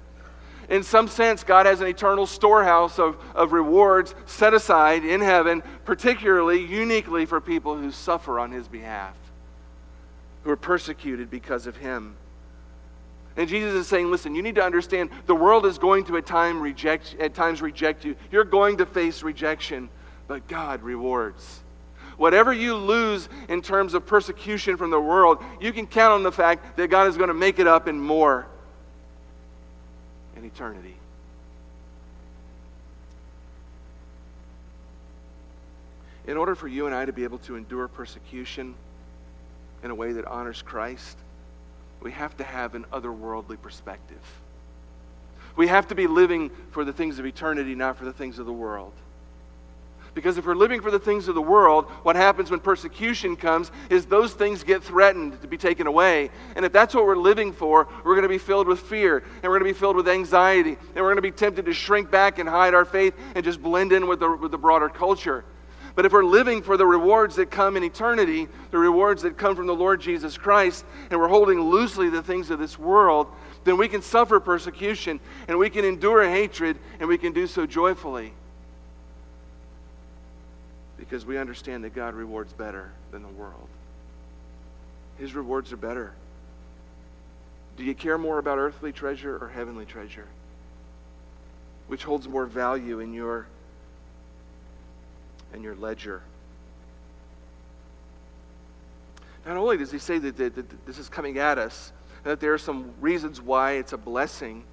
[0.69, 5.63] In some sense, God has an eternal storehouse of, of rewards set aside in heaven,
[5.85, 9.15] particularly, uniquely for people who suffer on His behalf,
[10.43, 12.17] who are persecuted because of Him.
[13.37, 16.27] And Jesus is saying, listen, you need to understand the world is going to at,
[16.27, 18.17] time reject, at times reject you.
[18.31, 19.91] You're going to face rejection,
[20.27, 21.61] but God rewards.
[22.17, 26.33] Whatever you lose in terms of persecution from the world, you can count on the
[26.33, 28.47] fact that God is going to make it up in more
[30.35, 30.97] in eternity.
[36.27, 38.75] In order for you and I to be able to endure persecution
[39.83, 41.19] in a way that honors Christ,
[42.01, 44.23] we have to have an otherworldly perspective.
[45.57, 48.47] We have to be living for the things of eternity, not for the things of
[48.47, 48.93] the world.
[50.17, 53.71] Because if we're living for the things of the world, what happens when persecution comes
[53.91, 56.31] is those things get threatened to be taken away.
[56.57, 59.43] And if that's what we're living for, we're going to be filled with fear, and
[59.43, 62.11] we're going to be filled with anxiety, and we're going to be tempted to shrink
[62.11, 65.45] back and hide our faith and just blend in with the, with the broader culture.
[65.97, 69.57] But if we're living for the rewards that come in eternity, the rewards that come
[69.57, 73.29] from the Lord Jesus Christ, and we're holding loosely the things of this world,
[73.65, 75.19] then we can suffer persecution
[75.49, 78.35] and we can endure hatred and we can do so joyfully.
[80.99, 83.69] Because we understand that God rewards better than the world.
[85.19, 86.13] His rewards are better.
[87.79, 90.27] Do you care more about earthly treasure or heavenly treasure?
[91.87, 93.47] Which holds more value in your
[95.55, 96.23] in your ledger?
[99.47, 101.93] Not only does he say that, that, that this is coming at us,
[102.25, 104.65] that there are some reasons why it's a blessing,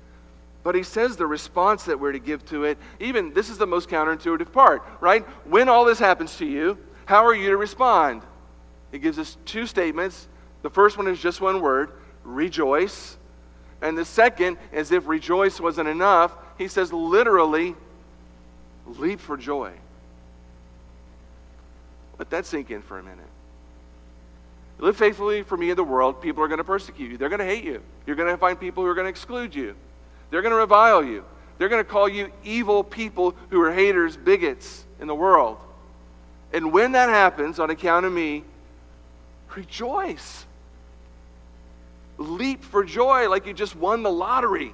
[0.64, 3.68] but he says the response that we're to give to it, even this is the
[3.68, 5.24] most counterintuitive part, right?
[5.46, 8.24] When all this happens to you, how are you to respond?
[8.92, 10.28] He gives us two statements.
[10.62, 11.92] The first one is just one word
[12.24, 13.18] rejoice.
[13.82, 17.76] And the second, as if rejoice wasn't enough, he says literally,
[18.86, 19.74] leap for joy.
[22.20, 23.20] Let that sink in for a minute.
[24.80, 27.18] Live faithfully for me in the world, people are going to persecute you.
[27.18, 27.82] They're going to hate you.
[28.06, 29.76] You're going to find people who are going to exclude you.
[30.30, 31.24] They're going to revile you.
[31.58, 35.58] They're going to call you evil people who are haters, bigots in the world.
[36.52, 38.44] And when that happens, on account of me,
[39.56, 40.46] rejoice.
[42.18, 44.74] Leap for joy like you just won the lottery.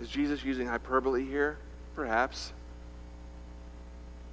[0.00, 1.58] Is Jesus using hyperbole here?
[1.94, 2.52] Perhaps.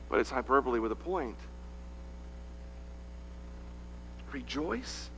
[0.10, 1.38] But it's hyperbole with a point.
[4.32, 5.10] Rejoice?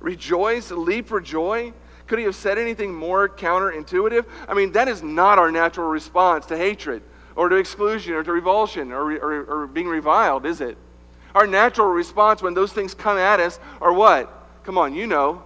[0.00, 0.70] Rejoice?
[0.70, 1.72] Leap for joy?
[2.06, 4.24] Could he have said anything more counterintuitive?
[4.48, 7.02] I mean, that is not our natural response to hatred
[7.36, 10.76] or to exclusion or to revulsion or, or, or being reviled, is it?
[11.34, 14.30] Our natural response when those things come at us are what?
[14.64, 15.42] Come on, you know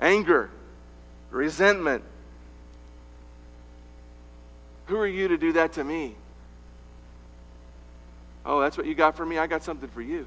[0.00, 0.50] anger,
[1.30, 2.04] resentment.
[4.86, 6.14] Who are you to do that to me?
[8.44, 9.38] Oh, that's what you got for me?
[9.38, 10.26] I got something for you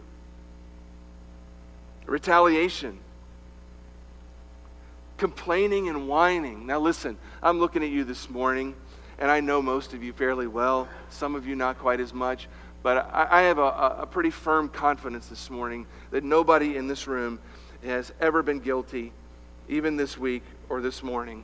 [2.06, 3.00] retaliation,
[5.18, 6.66] complaining and whining.
[6.66, 8.76] Now, listen, I'm looking at you this morning,
[9.18, 12.48] and I know most of you fairly well, some of you not quite as much.
[12.84, 17.40] But I, have a, a pretty firm confidence this morning that nobody in this room
[17.84, 19.12] has ever been guilty,
[19.70, 21.44] even this week or this morning,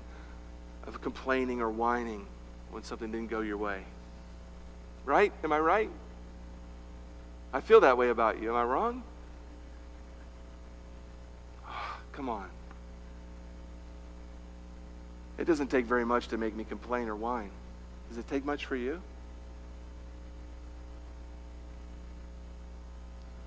[0.88, 2.26] of complaining or whining
[2.72, 3.84] when something didn't go your way.
[5.06, 5.32] Right?
[5.44, 5.92] Am I right?
[7.54, 8.50] I feel that way about you.
[8.50, 9.04] Am I wrong?
[11.66, 12.50] Ah, come on.
[15.38, 17.52] It doesn't take very much to make me complain or whine.
[18.10, 19.02] Does it take much for you?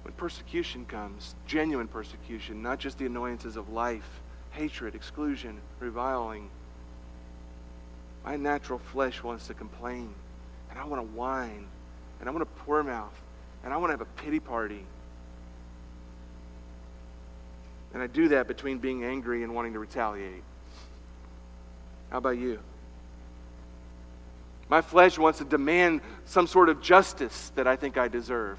[0.03, 4.21] When persecution comes, genuine persecution, not just the annoyances of life,
[4.53, 6.49] hatred, exclusion, reviling,
[8.25, 10.13] my natural flesh wants to complain,
[10.71, 11.67] and I want to whine,
[12.19, 13.15] and I want to poor mouth,
[13.65, 14.85] and I want to have a pity party.
[17.93, 20.43] And I do that between being angry and wanting to retaliate.
[22.11, 22.61] How about you?
[24.69, 28.59] My flesh wants to demand some sort of justice that I think I deserve.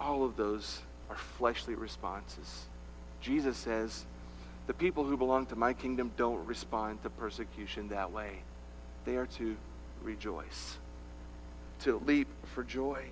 [0.00, 2.66] All of those are fleshly responses.
[3.20, 4.04] Jesus says,
[4.66, 8.42] the people who belong to my kingdom don't respond to persecution that way.
[9.04, 9.56] They are to
[10.02, 10.76] rejoice,
[11.80, 13.02] to leap for joy.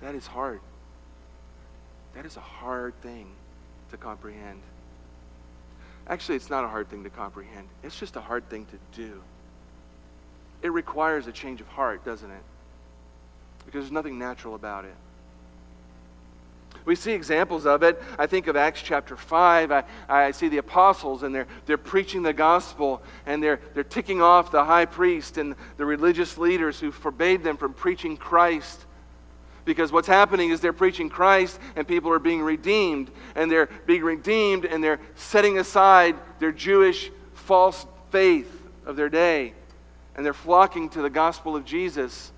[0.00, 0.60] That is hard.
[2.14, 3.28] That is a hard thing
[3.90, 4.60] to comprehend.
[6.08, 9.22] Actually, it's not a hard thing to comprehend, it's just a hard thing to do.
[10.62, 12.42] It requires a change of heart, doesn't it?
[13.64, 14.94] Because there's nothing natural about it.
[16.84, 18.02] We see examples of it.
[18.18, 19.70] I think of Acts chapter 5.
[19.70, 24.20] I, I see the apostles, and they're, they're preaching the gospel, and they're, they're ticking
[24.20, 28.84] off the high priest and the religious leaders who forbade them from preaching Christ.
[29.64, 33.10] Because what's happening is they're preaching Christ and people are being redeemed.
[33.34, 38.50] And they're being redeemed and they're setting aside their Jewish false faith
[38.86, 39.54] of their day.
[40.16, 42.32] And they're flocking to the gospel of Jesus.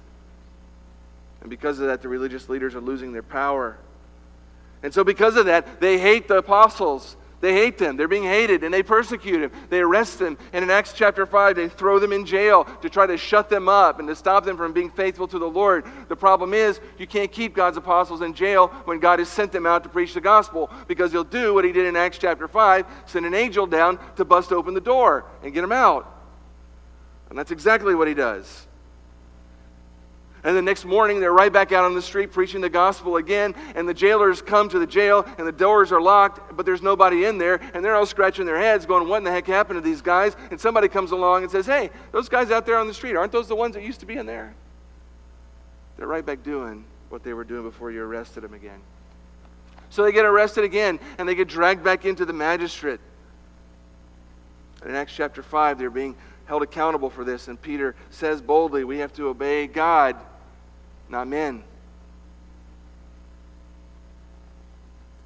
[1.40, 3.78] And because of that, the religious leaders are losing their power.
[4.84, 7.98] And so, because of that, they hate the apostles they hate them.
[7.98, 9.50] They're being hated and they persecute them.
[9.68, 10.38] They arrest them.
[10.54, 13.68] And in Acts chapter 5, they throw them in jail to try to shut them
[13.68, 15.84] up and to stop them from being faithful to the Lord.
[16.08, 19.66] The problem is, you can't keep God's apostles in jail when God has sent them
[19.66, 22.86] out to preach the gospel because he'll do what he did in Acts chapter 5
[23.04, 26.10] send an angel down to bust open the door and get them out.
[27.28, 28.66] And that's exactly what he does.
[30.44, 33.54] And the next morning, they're right back out on the street preaching the gospel again.
[33.74, 37.24] And the jailers come to the jail, and the doors are locked, but there's nobody
[37.24, 37.62] in there.
[37.72, 40.36] And they're all scratching their heads, going, What in the heck happened to these guys?
[40.50, 43.32] And somebody comes along and says, Hey, those guys out there on the street, aren't
[43.32, 44.54] those the ones that used to be in there?
[45.96, 48.80] They're right back doing what they were doing before you arrested them again.
[49.88, 53.00] So they get arrested again, and they get dragged back into the magistrate.
[54.82, 57.48] And in Acts chapter 5, they're being held accountable for this.
[57.48, 60.16] And Peter says boldly, We have to obey God
[61.08, 61.62] not men.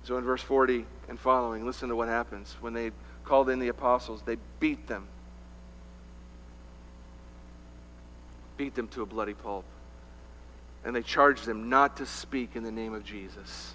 [0.05, 2.57] So in verse 40 and following, listen to what happens.
[2.61, 2.93] When they
[3.25, 5.07] called in the apostles, they beat them.
[8.57, 9.65] Beat them to a bloody pulp.
[10.85, 13.75] And they charged them not to speak in the name of Jesus.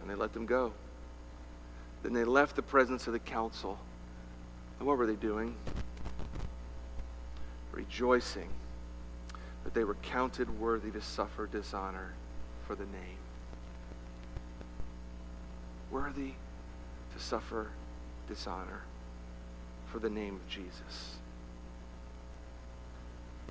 [0.00, 0.72] And they let them go.
[2.02, 3.76] Then they left the presence of the council.
[4.78, 5.56] And what were they doing?
[7.72, 8.48] Rejoicing
[9.70, 12.12] that they were counted worthy to suffer dishonor
[12.66, 13.18] for the name.
[15.92, 16.32] Worthy
[17.14, 17.68] to suffer
[18.28, 18.82] dishonor
[19.92, 21.19] for the name of Jesus.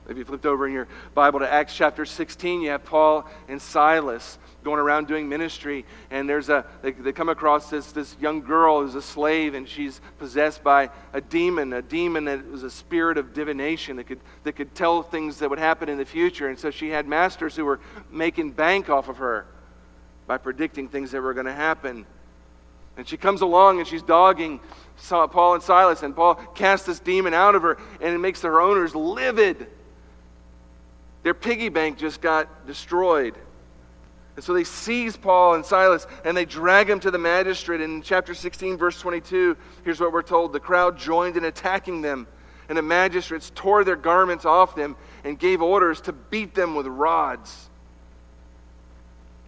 [0.09, 3.61] If you flipped over in your Bible to Acts chapter 16, you have Paul and
[3.61, 8.41] Silas going around doing ministry, and there's a they, they come across this, this young
[8.41, 12.71] girl who's a slave, and she's possessed by a demon, a demon that was a
[12.71, 16.49] spirit of divination that could that could tell things that would happen in the future.
[16.49, 17.79] And so she had masters who were
[18.09, 19.45] making bank off of her
[20.25, 22.07] by predicting things that were going to happen.
[22.97, 24.59] And she comes along and she's dogging
[25.07, 28.59] Paul and Silas, and Paul casts this demon out of her, and it makes her
[28.59, 29.67] owners livid.
[31.23, 33.35] Their piggy bank just got destroyed.
[34.35, 37.81] And so they seize Paul and Silas and they drag him to the magistrate.
[37.81, 42.01] And in chapter 16, verse 22, here's what we're told the crowd joined in attacking
[42.01, 42.25] them,
[42.69, 44.95] and the magistrates tore their garments off them
[45.25, 47.69] and gave orders to beat them with rods.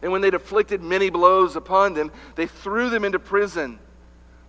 [0.01, 3.79] And when they'd afflicted many blows upon them, they threw them into prison,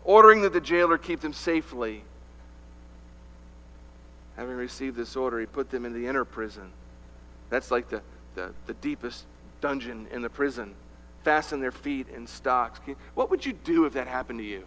[0.02, 2.02] ordering that the jailer keep them safely.
[4.36, 6.72] Having received this order, he put them in the inner prison
[7.52, 8.00] that's like the,
[8.34, 9.26] the, the deepest
[9.60, 10.74] dungeon in the prison.
[11.22, 12.80] Fasten their feet in stocks.
[12.84, 14.64] Can, what would you do if that happened to you?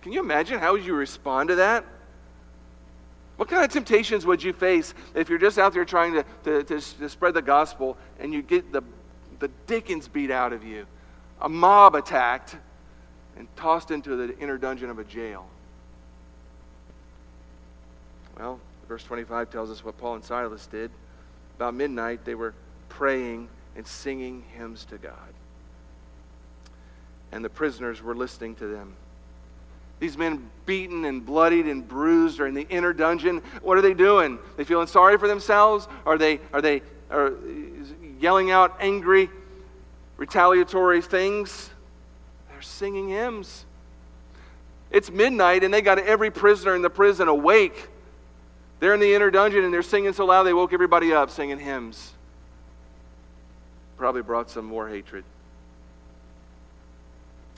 [0.00, 1.84] Can you imagine how would you respond to that?
[3.36, 6.64] What kind of temptations would you face if you're just out there trying to, to,
[6.64, 8.82] to, to spread the gospel and you get the,
[9.38, 10.86] the dickens beat out of you,
[11.42, 12.56] a mob attacked,
[13.36, 15.46] and tossed into the inner dungeon of a jail?
[18.38, 20.90] Well, verse 25 tells us what Paul and Silas did
[21.60, 22.54] about midnight, they were
[22.88, 23.46] praying
[23.76, 25.12] and singing hymns to God.
[27.32, 28.94] And the prisoners were listening to them.
[29.98, 33.42] These men, beaten and bloodied and bruised, are in the inner dungeon.
[33.60, 34.38] What are they doing?
[34.56, 35.86] They feeling sorry for themselves?
[36.06, 36.80] Are they, are they
[37.10, 37.34] are
[38.18, 39.28] yelling out angry,
[40.16, 41.68] retaliatory things?
[42.48, 43.66] They're singing hymns.
[44.90, 47.90] It's midnight, and they got every prisoner in the prison awake
[48.80, 51.58] they're in the inner dungeon and they're singing so loud they woke everybody up singing
[51.58, 52.12] hymns.
[53.96, 55.24] Probably brought some more hatred.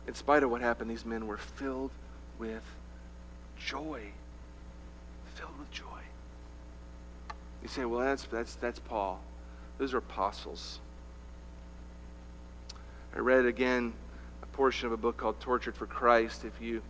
[0.09, 1.93] In spite of what happened, these men were filled
[2.39, 2.65] with
[3.57, 4.01] joy.
[5.37, 5.87] Filled with joy.
[7.63, 9.21] You say, well, that's, that's, that's Paul.
[9.79, 10.81] Those are apostles.
[13.15, 13.93] I read again
[14.43, 16.45] a portion of a book called Tortured for Christ.
[16.45, 16.83] If you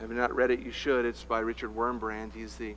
[0.00, 1.04] have not read it, you should.
[1.04, 2.32] It's by Richard Wurmbrand.
[2.34, 2.74] He's the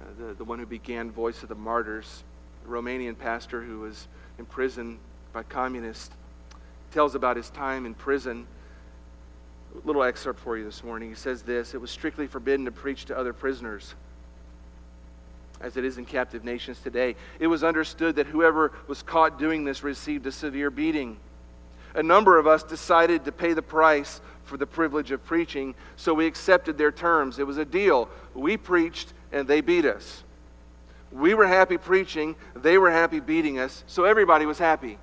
[0.00, 2.24] uh, the, the one who began Voice of the Martyrs,
[2.66, 4.98] a Romanian pastor who was imprisoned
[5.32, 6.10] by communists,
[6.92, 8.46] tells about his time in prison.
[9.74, 11.08] A little excerpt for you this morning.
[11.08, 13.94] He says this It was strictly forbidden to preach to other prisoners
[15.60, 17.16] as it is in captive nations today.
[17.38, 21.16] It was understood that whoever was caught doing this received a severe beating.
[21.94, 26.12] A number of us decided to pay the price for the privilege of preaching, so
[26.12, 27.38] we accepted their terms.
[27.38, 28.08] It was a deal.
[28.34, 30.22] We preached, and they beat us.
[31.12, 34.98] We were happy preaching, they were happy beating us, so everybody was happy.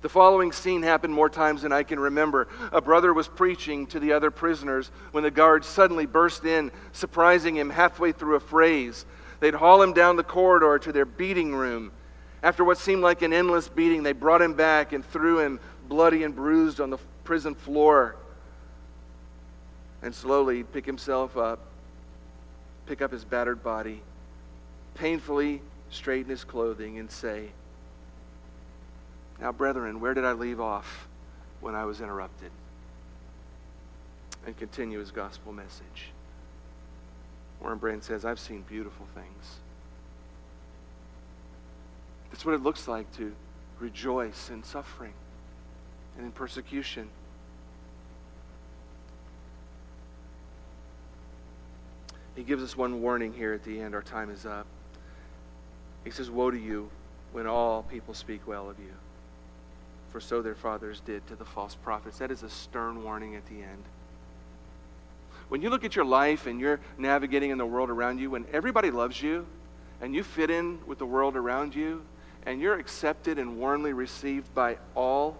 [0.00, 2.48] The following scene happened more times than I can remember.
[2.72, 7.56] A brother was preaching to the other prisoners when the guards suddenly burst in, surprising
[7.56, 9.04] him halfway through a phrase.
[9.38, 11.92] They'd haul him down the corridor to their beating room.
[12.42, 16.24] After what seemed like an endless beating, they brought him back and threw him bloody
[16.24, 18.16] and bruised on the prison floor
[20.02, 21.60] and slowly pick himself up,
[22.86, 24.02] pick up his battered body,
[24.94, 27.48] painfully straighten his clothing, and say,
[29.40, 31.08] Now, brethren, where did I leave off
[31.60, 32.50] when I was interrupted?
[34.44, 36.10] And continue his gospel message.
[37.62, 39.60] Wurmbrand says, I've seen beautiful things.
[42.30, 43.32] That's what it looks like to
[43.78, 45.12] rejoice in suffering
[46.16, 47.08] and in persecution.
[52.34, 53.94] He gives us one warning here at the end.
[53.94, 54.66] Our time is up.
[56.04, 56.90] He says, Woe to you
[57.32, 58.92] when all people speak well of you,
[60.10, 62.18] for so their fathers did to the false prophets.
[62.18, 63.84] That is a stern warning at the end.
[65.48, 68.46] When you look at your life and you're navigating in the world around you, when
[68.52, 69.46] everybody loves you
[70.00, 72.02] and you fit in with the world around you,
[72.46, 75.36] and you're accepted and warmly received by all,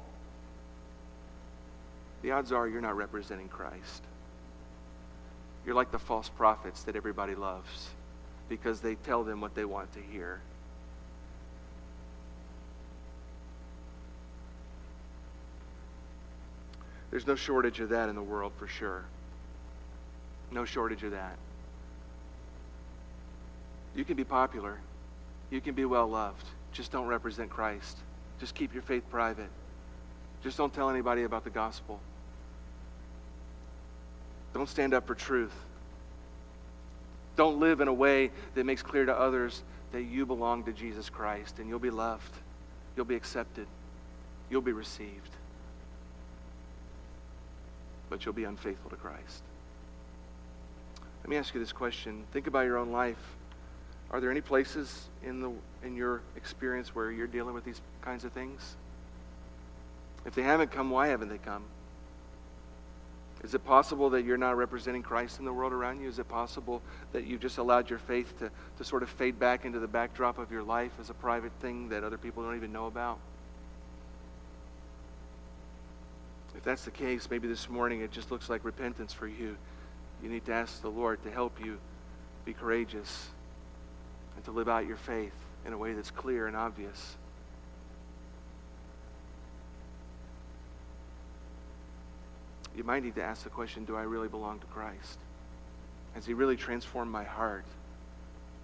[2.23, 4.03] the odds are you're not representing Christ.
[5.65, 7.91] You're like the false prophets that everybody loves
[8.49, 10.41] because they tell them what they want to hear.
[17.11, 19.05] There's no shortage of that in the world for sure.
[20.51, 21.37] No shortage of that.
[23.95, 24.79] You can be popular.
[25.51, 26.47] You can be well loved.
[26.73, 27.99] Just don't represent Christ.
[28.41, 29.51] Just keep your faith private.
[30.43, 32.01] Just don't tell anybody about the gospel.
[34.55, 35.55] Don't stand up for truth.
[37.37, 41.09] Don't live in a way that makes clear to others that you belong to Jesus
[41.09, 42.35] Christ and you'll be loved.
[42.97, 43.67] You'll be accepted.
[44.51, 45.31] You'll be received.
[48.11, 49.43] But you'll be unfaithful to Christ.
[51.23, 52.25] Let me ask you this question.
[52.33, 53.37] Think about your own life.
[54.11, 58.25] Are there any places in, the, in your experience where you're dealing with these kinds
[58.25, 58.77] of things?
[60.27, 61.65] If they haven't come, why haven't they come?
[63.43, 66.09] Is it possible that you're not representing Christ in the world around you?
[66.09, 66.81] Is it possible
[67.13, 70.39] that you've just allowed your faith to, to sort of fade back into the backdrop
[70.39, 73.19] of your life as a private thing that other people don't even know about?
[76.55, 79.57] If that's the case, maybe this morning it just looks like repentance for you.
[80.23, 81.79] You need to ask the Lord to help you
[82.45, 83.31] be courageous
[84.37, 85.35] and to live out your faith
[85.67, 87.17] in a way that's clear and obvious.
[92.77, 95.19] You might need to ask the question do I really belong to Christ?
[96.15, 97.65] Has He really transformed my heart?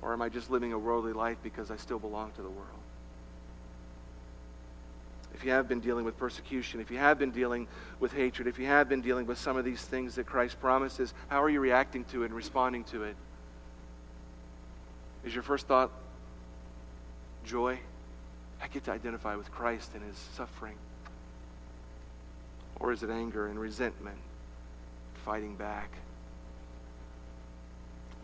[0.01, 2.69] Or am I just living a worldly life because I still belong to the world?
[5.35, 7.69] If you have been dealing with persecution, if you have been dealing
[8.01, 11.13] with hatred, if you have been dealing with some of these things that Christ promises,
[11.29, 13.17] how are you reacting to it and responding to it?
[15.25, 15.91] Is your first thought
[17.45, 17.79] joy?
[18.61, 20.75] I get to identify with Christ and his suffering.
[22.81, 24.18] Or is it anger and resentment,
[25.24, 25.91] fighting back,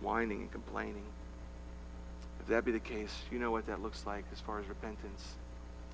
[0.00, 1.04] whining and complaining?
[2.40, 5.34] If that be the case, you know what that looks like as far as repentance.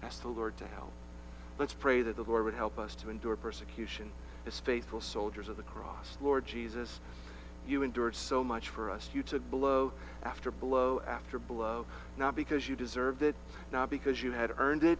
[0.02, 0.92] Ask the Lord to help.
[1.58, 4.10] Let's pray that the Lord would help us to endure persecution
[4.46, 6.16] as faithful soldiers of the cross.
[6.20, 7.00] Lord Jesus,
[7.68, 9.10] you endured so much for us.
[9.12, 9.92] You took blow
[10.22, 11.86] after blow after blow,
[12.16, 13.34] not because you deserved it,
[13.70, 14.98] not because you had earned it,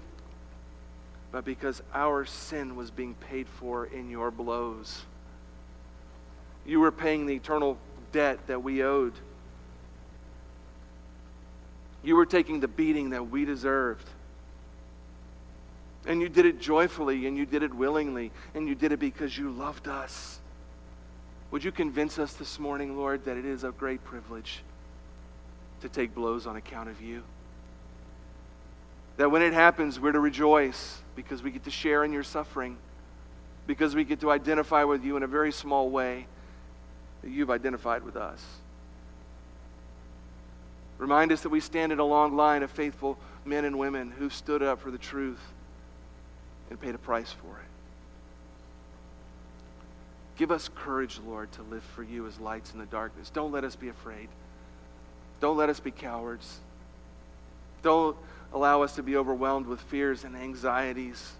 [1.33, 5.03] but because our sin was being paid for in your blows.
[6.67, 7.79] You were paying the eternal
[8.13, 9.15] debt that we owed.
[12.03, 14.09] You were taking the beating that we deserved.
[16.07, 19.37] And you did it joyfully, and you did it willingly, and you did it because
[19.37, 20.41] you loved us.
[21.51, 24.63] Would you convince us this morning, Lord, that it is a great privilege
[25.83, 27.23] to take blows on account of you?
[29.17, 32.77] That when it happens, we're to rejoice because we get to share in your suffering,
[33.67, 36.27] because we get to identify with you in a very small way
[37.23, 38.43] that you've identified with us.
[40.99, 44.29] Remind us that we stand in a long line of faithful men and women who
[44.31, 45.41] stood up for the truth
[46.69, 47.67] and paid a price for it.
[50.37, 53.29] Give us courage, Lord, to live for you as lights in the darkness.
[53.31, 54.29] Don't let us be afraid.
[55.41, 56.61] Don't let us be cowards.
[57.83, 58.17] Don't
[58.53, 61.33] allow us to be overwhelmed with fears and anxieties,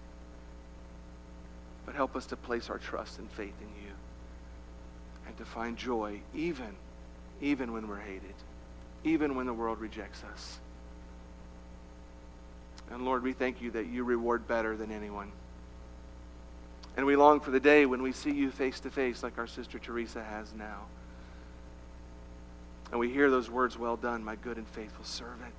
[1.85, 3.93] but help us to place our trust and faith in you
[5.27, 6.75] and to find joy even,
[7.41, 8.35] even when we're hated,
[9.05, 10.59] even when the world rejects us.
[12.91, 15.31] And Lord, we thank you that you reward better than anyone.
[16.97, 19.47] And we long for the day when we see you face to face like our
[19.47, 20.87] sister Teresa has now.
[22.91, 25.55] And we hear those words, Well done, my good and faithful servant.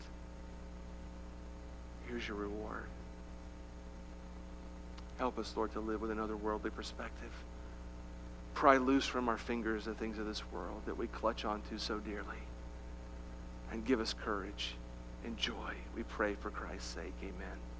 [2.11, 2.87] Here's your reward.
[5.17, 7.31] Help us, Lord, to live with another worldly perspective.
[8.53, 11.99] Pry loose from our fingers the things of this world that we clutch onto so
[11.99, 12.43] dearly.
[13.71, 14.75] And give us courage
[15.23, 15.73] and joy.
[15.95, 17.13] We pray for Christ's sake.
[17.23, 17.70] Amen.